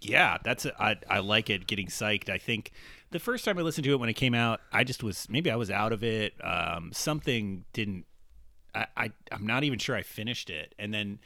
[0.00, 1.66] Yeah, that's a, I I like it.
[1.66, 2.28] Getting psyched.
[2.28, 2.72] I think
[3.12, 5.50] the first time I listened to it when it came out, I just was maybe
[5.50, 6.34] I was out of it.
[6.42, 8.04] Um, something didn't.
[8.74, 10.74] I, I I'm not even sure I finished it.
[10.78, 11.20] And then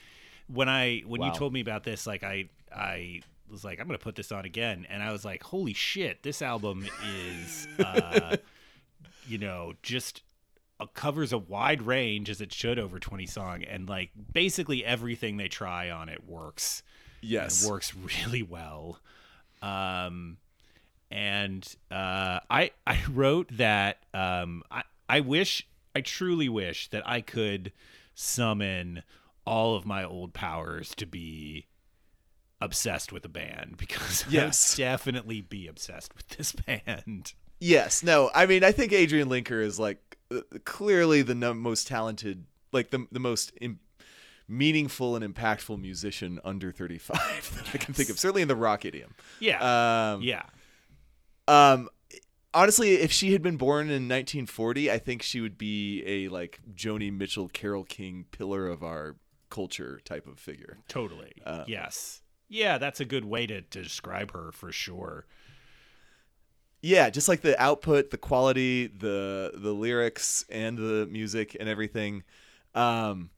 [0.49, 3.99] when I when you told me about this, like I I was like I'm gonna
[3.99, 6.87] put this on again, and I was like, holy shit, this album
[7.31, 8.37] is, uh,
[9.29, 10.23] you know, just.
[10.79, 15.39] uh covers a wide range as it should over 20 song and like basically everything
[15.39, 16.83] they try on it works
[17.23, 17.65] Yes.
[17.65, 18.99] it works really well.
[19.63, 20.37] Um,
[21.11, 27.23] and uh, I I wrote that um, I I wish I truly wish that I
[27.23, 27.73] could
[28.15, 29.03] summon
[29.47, 31.67] all of my old powers to be
[32.61, 34.75] obsessed with a band because Yes.
[34.75, 36.53] I'd definitely be obsessed with this
[36.87, 37.35] band.
[37.61, 38.03] Yes.
[38.03, 38.31] No.
[38.35, 42.91] I mean, I think Adrianne Lenker is like uh, clearly the no- most talented, like
[42.91, 43.81] the the most Im-
[44.49, 47.17] meaningful and impactful musician under 35
[47.57, 48.19] that I can think of.
[48.19, 49.15] Certainly in the rock idiom.
[49.41, 50.43] Yeah, Um, yeah,
[51.49, 51.89] Um,
[52.55, 56.61] honestly, if she had been born in 1940, I think she would be a like
[56.75, 59.17] Joni Mitchell, Carole King pillar of our
[59.57, 60.77] culture type of figure.
[60.87, 61.33] totally.
[61.47, 65.25] Uh, yes, yeah, that's a good way to, to describe her for sure.
[66.83, 72.23] Yeah, just like the output, the quality, the the lyrics and the music and everything.
[72.75, 73.31] Um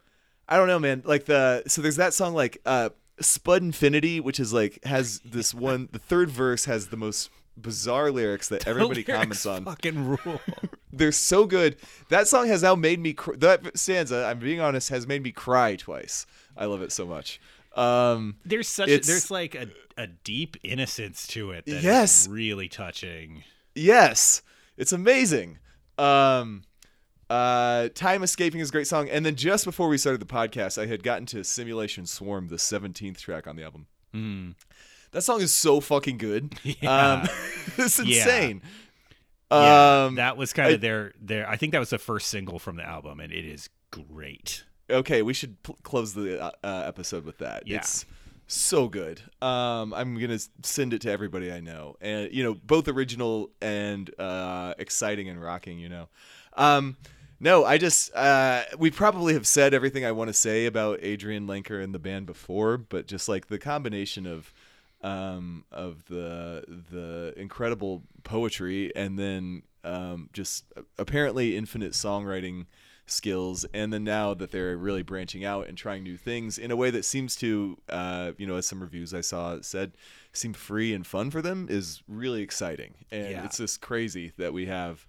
[0.48, 1.02] I don't know, man.
[1.04, 2.90] Like the so there's that song like uh
[3.20, 7.30] Spud Infinity, which is like has this one the third verse has the most
[7.62, 9.64] bizarre lyrics that everybody lyrics comments on.
[9.64, 10.40] Fucking rule.
[10.92, 11.76] They're so good.
[12.08, 15.32] That song has now made me cr- that stanza, I'm being honest, has made me
[15.32, 16.26] cry twice.
[16.56, 17.40] I love it so much.
[17.76, 22.26] Um There's such there's like a, a deep innocence to it that Yes.
[22.28, 23.44] really touching.
[23.74, 24.42] Yes,
[24.76, 25.58] it's amazing.
[25.98, 26.62] Um,
[27.30, 29.08] uh, Time Escaping is a great song.
[29.10, 32.56] And then just before we started the podcast, I had gotten to Simulation Swarm, the
[32.56, 33.86] 17th track on the album.
[35.12, 36.54] That song is so fucking good.
[36.64, 37.22] Yeah.
[37.22, 37.28] Um,
[37.78, 38.62] it's insane.
[39.50, 42.58] Yeah, um, that was kind of their their I think that was the first single
[42.58, 44.64] from the album and it is great.
[44.90, 47.66] okay, we should pl- close the uh, uh, episode with that.
[47.66, 47.78] Yeah.
[47.78, 48.04] It's
[48.46, 49.22] so good.
[49.40, 54.10] Um, I'm gonna send it to everybody I know, and you know, both original and
[54.18, 55.78] uh, exciting and rocking.
[55.78, 56.08] You know,
[56.56, 56.96] um,
[57.40, 61.46] no, I just uh, we probably have said everything I want to say about Adrianne
[61.46, 64.52] Lenker and the band before, but just like the combination of
[65.02, 70.64] um, of the the incredible poetry and then um, just
[70.98, 72.66] apparently infinite songwriting
[73.06, 76.76] skills and then now that they're really branching out and trying new things in a
[76.76, 79.92] way that seems to uh, you know as some reviews i saw said
[80.34, 83.44] seem free and fun for them is really exciting and Yeah.
[83.46, 85.06] it's just crazy that we have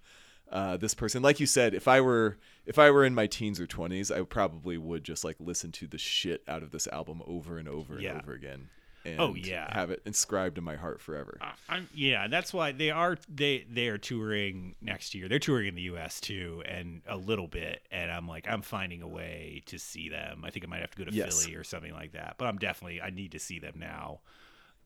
[0.50, 3.60] uh, this person like you said if i were if i were in my teens
[3.60, 7.20] or 20s i probably would just like listen to the shit out of this album
[7.26, 8.18] over and over and Yeah.
[8.22, 8.70] over again
[9.12, 9.72] and Oh, yeah.
[9.74, 11.38] have it inscribed in my heart forever
[11.68, 15.28] I'm, yeah, that's why they are they they are touring next year.
[15.28, 16.20] They're touring in the U.S.
[16.20, 17.82] too, and a little bit.
[17.90, 20.42] And I'm like, I'm finding a way to see them.
[20.44, 21.42] I think I might have to go to Yes.
[21.44, 22.34] Philly or something like that.
[22.38, 24.20] But I'm definitely I need to see them now.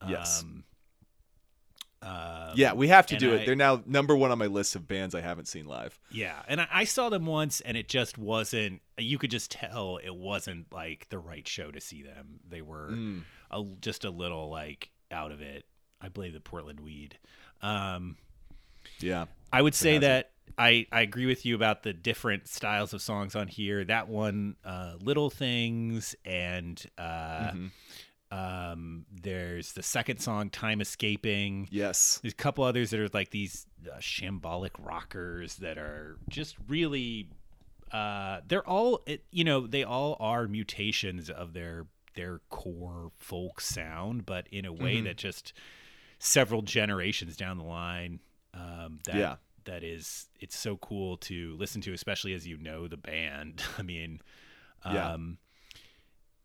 [0.08, 0.42] Yes.
[0.42, 0.64] Um,
[2.02, 4.76] um, yeah we have to do it I- they're now number one on my list
[4.76, 7.88] of bands i haven't seen live Yeah, and I, I saw them once, and it
[7.88, 8.82] just wasn't.
[8.98, 12.40] You could just tell it wasn't like the right show to see them.
[12.48, 13.22] They were Mm.
[13.54, 15.64] A, just a little like out of it.
[16.00, 17.18] I blame the Portland weed.
[17.62, 18.16] Um,
[19.00, 23.00] yeah I would say that I, I agree with you about the different styles of
[23.00, 23.84] songs on here.
[23.84, 27.52] That one, uh, Little Things, and uh,
[28.32, 31.68] um, there's the second song, Time Escaping.
[31.70, 36.56] yes There's a couple others that are like these uh, shambolic rockers that are just
[36.68, 37.28] really.
[37.92, 43.60] Uh, they're all, it, you know, they all are mutations of their their core folk
[43.60, 45.04] sound, but in a way Mm-hmm.
[45.04, 45.52] that just
[46.18, 48.20] several generations down the line,
[48.54, 49.36] um, that Yeah.
[49.64, 53.62] that is, it's so cool to listen to, especially as you know the band.
[53.78, 54.20] I mean,
[54.84, 55.12] Yeah.
[55.12, 55.38] um,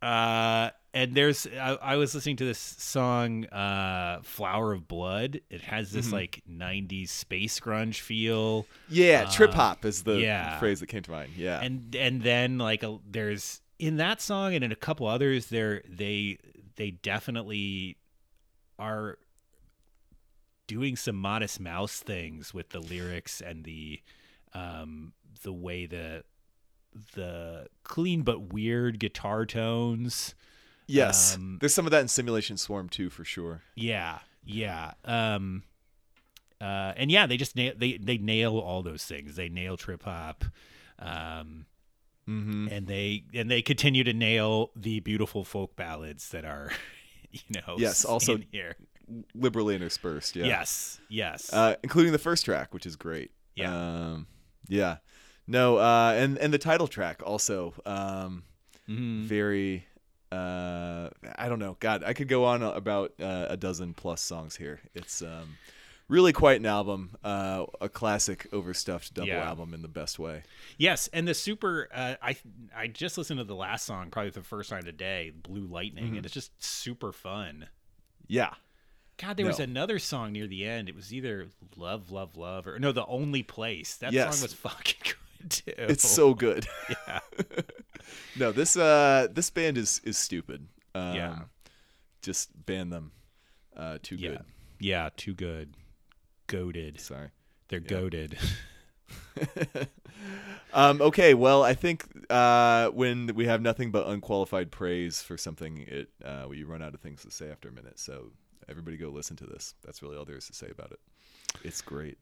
[0.01, 5.61] Uh, and there's I, I was listening to this song, uh, "Flower of Blood." It
[5.61, 10.57] has this like '90s space grunge feel, Yeah, trip hop is the yeah.
[10.57, 11.31] phrase that came to mind.
[11.35, 11.59] Yeah.
[11.61, 15.81] and and then like a, there's in that song and in a couple others, there
[15.87, 16.37] they
[16.75, 17.97] they definitely
[18.77, 19.17] are
[20.67, 24.01] doing some modest mouse things with the lyrics and the
[24.53, 25.13] um
[25.43, 26.23] the way the
[27.15, 30.35] the clean but weird guitar tones.
[30.87, 31.35] Yes.
[31.35, 33.61] um, There's some of that in Simulation Swarm too, for sure.
[33.75, 34.19] yeah.
[34.45, 34.93] Yeah.
[35.05, 35.63] Um
[36.61, 39.35] uh and yeah they just nail they they nail all those things.
[39.35, 40.45] They nail trip hop.
[40.97, 41.65] Um
[42.29, 42.67] Mm-hmm.
[42.71, 46.71] and they and they continue to nail the beautiful folk ballads that are
[47.31, 48.75] you know Yes, also- in here
[49.33, 50.35] Liberally interspersed.
[50.35, 50.45] Yeah.
[50.45, 53.31] yes yes uh, including the first track, which is great.
[53.55, 53.75] Yeah.
[53.75, 54.27] um,
[54.67, 54.97] yeah.
[55.47, 58.43] No, uh, and and the title track also um,
[58.87, 59.23] Mhm.
[59.23, 59.85] very.
[60.31, 61.75] Uh, I don't know.
[61.79, 64.79] God, I could go on about uh, a dozen plus songs here.
[64.93, 65.57] It's um,
[66.09, 69.47] really quite an album, uh, a classic overstuffed double Yeah.
[69.47, 70.43] album in the best way.
[70.77, 71.87] Yes, and the super.
[71.93, 72.35] Uh, I
[72.75, 76.17] I just listened to the last song probably the first time today, "Blue Lightning," Mm-hmm.
[76.17, 77.69] and it's just super fun.
[78.27, 78.53] Yeah,
[79.17, 80.89] God, there was another song near the end.
[80.89, 81.47] It was either
[81.77, 84.35] "Love, Love, Love" or no, "The Only Place." That Yes.
[84.35, 85.73] song was fucking good too.
[85.77, 86.67] it's so good.
[87.07, 87.19] yeah,
[88.35, 90.67] no, this uh, this band is is stupid.
[90.95, 91.39] Um, Yeah.
[92.21, 93.11] just ban them.
[93.75, 94.45] Uh, too yeah, good.
[94.79, 95.09] yeah.
[95.15, 95.73] Too good,
[96.49, 96.99] goaded.
[96.99, 97.29] Sorry.
[97.69, 98.37] They're goaded.
[100.71, 105.79] Um, okay, well, I think uh, when we have nothing but unqualified praise for something,
[105.87, 107.99] it uh, we run out of things to say after a minute.
[107.99, 108.31] So
[108.67, 109.73] everybody go listen to this.
[109.83, 110.99] That's really all there is to say about it.
[111.63, 112.17] It's great.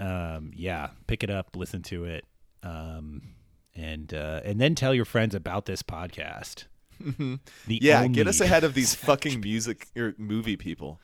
[0.00, 2.24] um, yeah, pick it up, listen to it,
[2.62, 3.22] um,
[3.74, 6.64] and uh, and then tell your friends about this podcast.
[6.98, 10.98] The Yeah, get us ahead of these fucking music or movie people.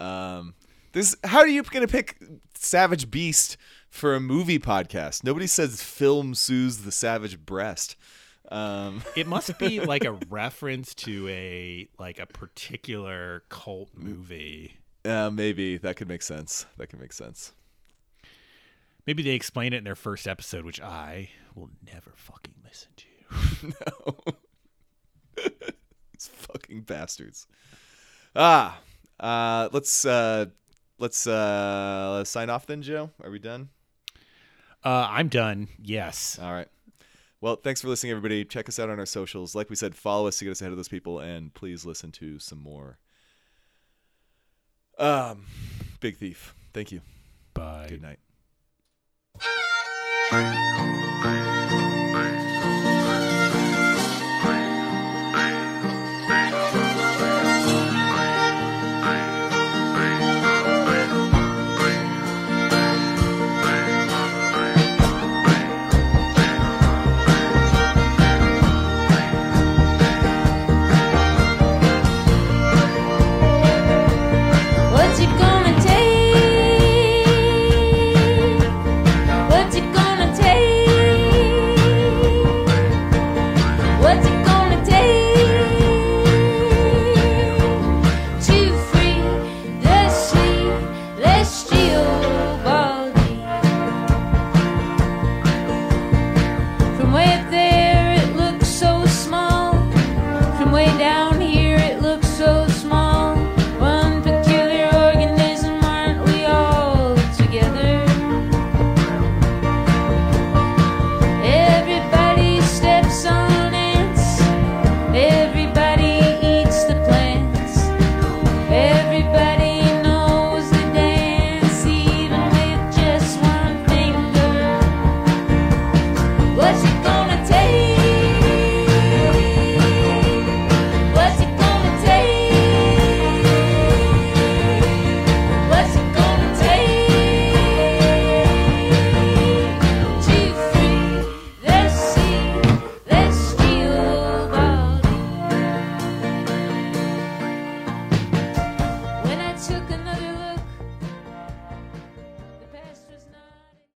[0.00, 0.54] Um,
[0.94, 2.16] this how are you gonna pick
[2.54, 3.56] Savage Beast
[3.90, 5.22] for a movie podcast?
[5.24, 7.96] Nobody says film soothes the savage breast.
[8.50, 14.76] Um, It must be like a reference to a like a particular cult movie.
[15.04, 16.66] uh, maybe that could make sense.
[16.78, 17.52] That could make sense.
[19.06, 23.04] Maybe they explain it in their first episode, which I will never fucking listen to.
[24.06, 24.16] No.
[26.12, 27.46] These fucking bastards.
[28.36, 28.78] Ah,
[29.18, 30.46] uh, let's uh,
[30.98, 33.10] let's uh, let's sign off then, Joe.
[33.22, 33.68] Are we done?
[34.84, 35.68] Uh, I'm done.
[35.82, 36.38] Yes.
[36.40, 36.68] All right.
[37.40, 38.44] Well, thanks for listening, everybody.
[38.44, 39.54] Check us out on our socials.
[39.54, 42.10] Like we said, follow us to get us ahead of those people, and please listen
[42.12, 42.98] to some more.
[44.98, 45.46] Um,
[46.00, 46.54] Big Thief.
[46.72, 47.00] Thank you.
[47.52, 47.86] Bye.
[47.88, 48.18] Good night.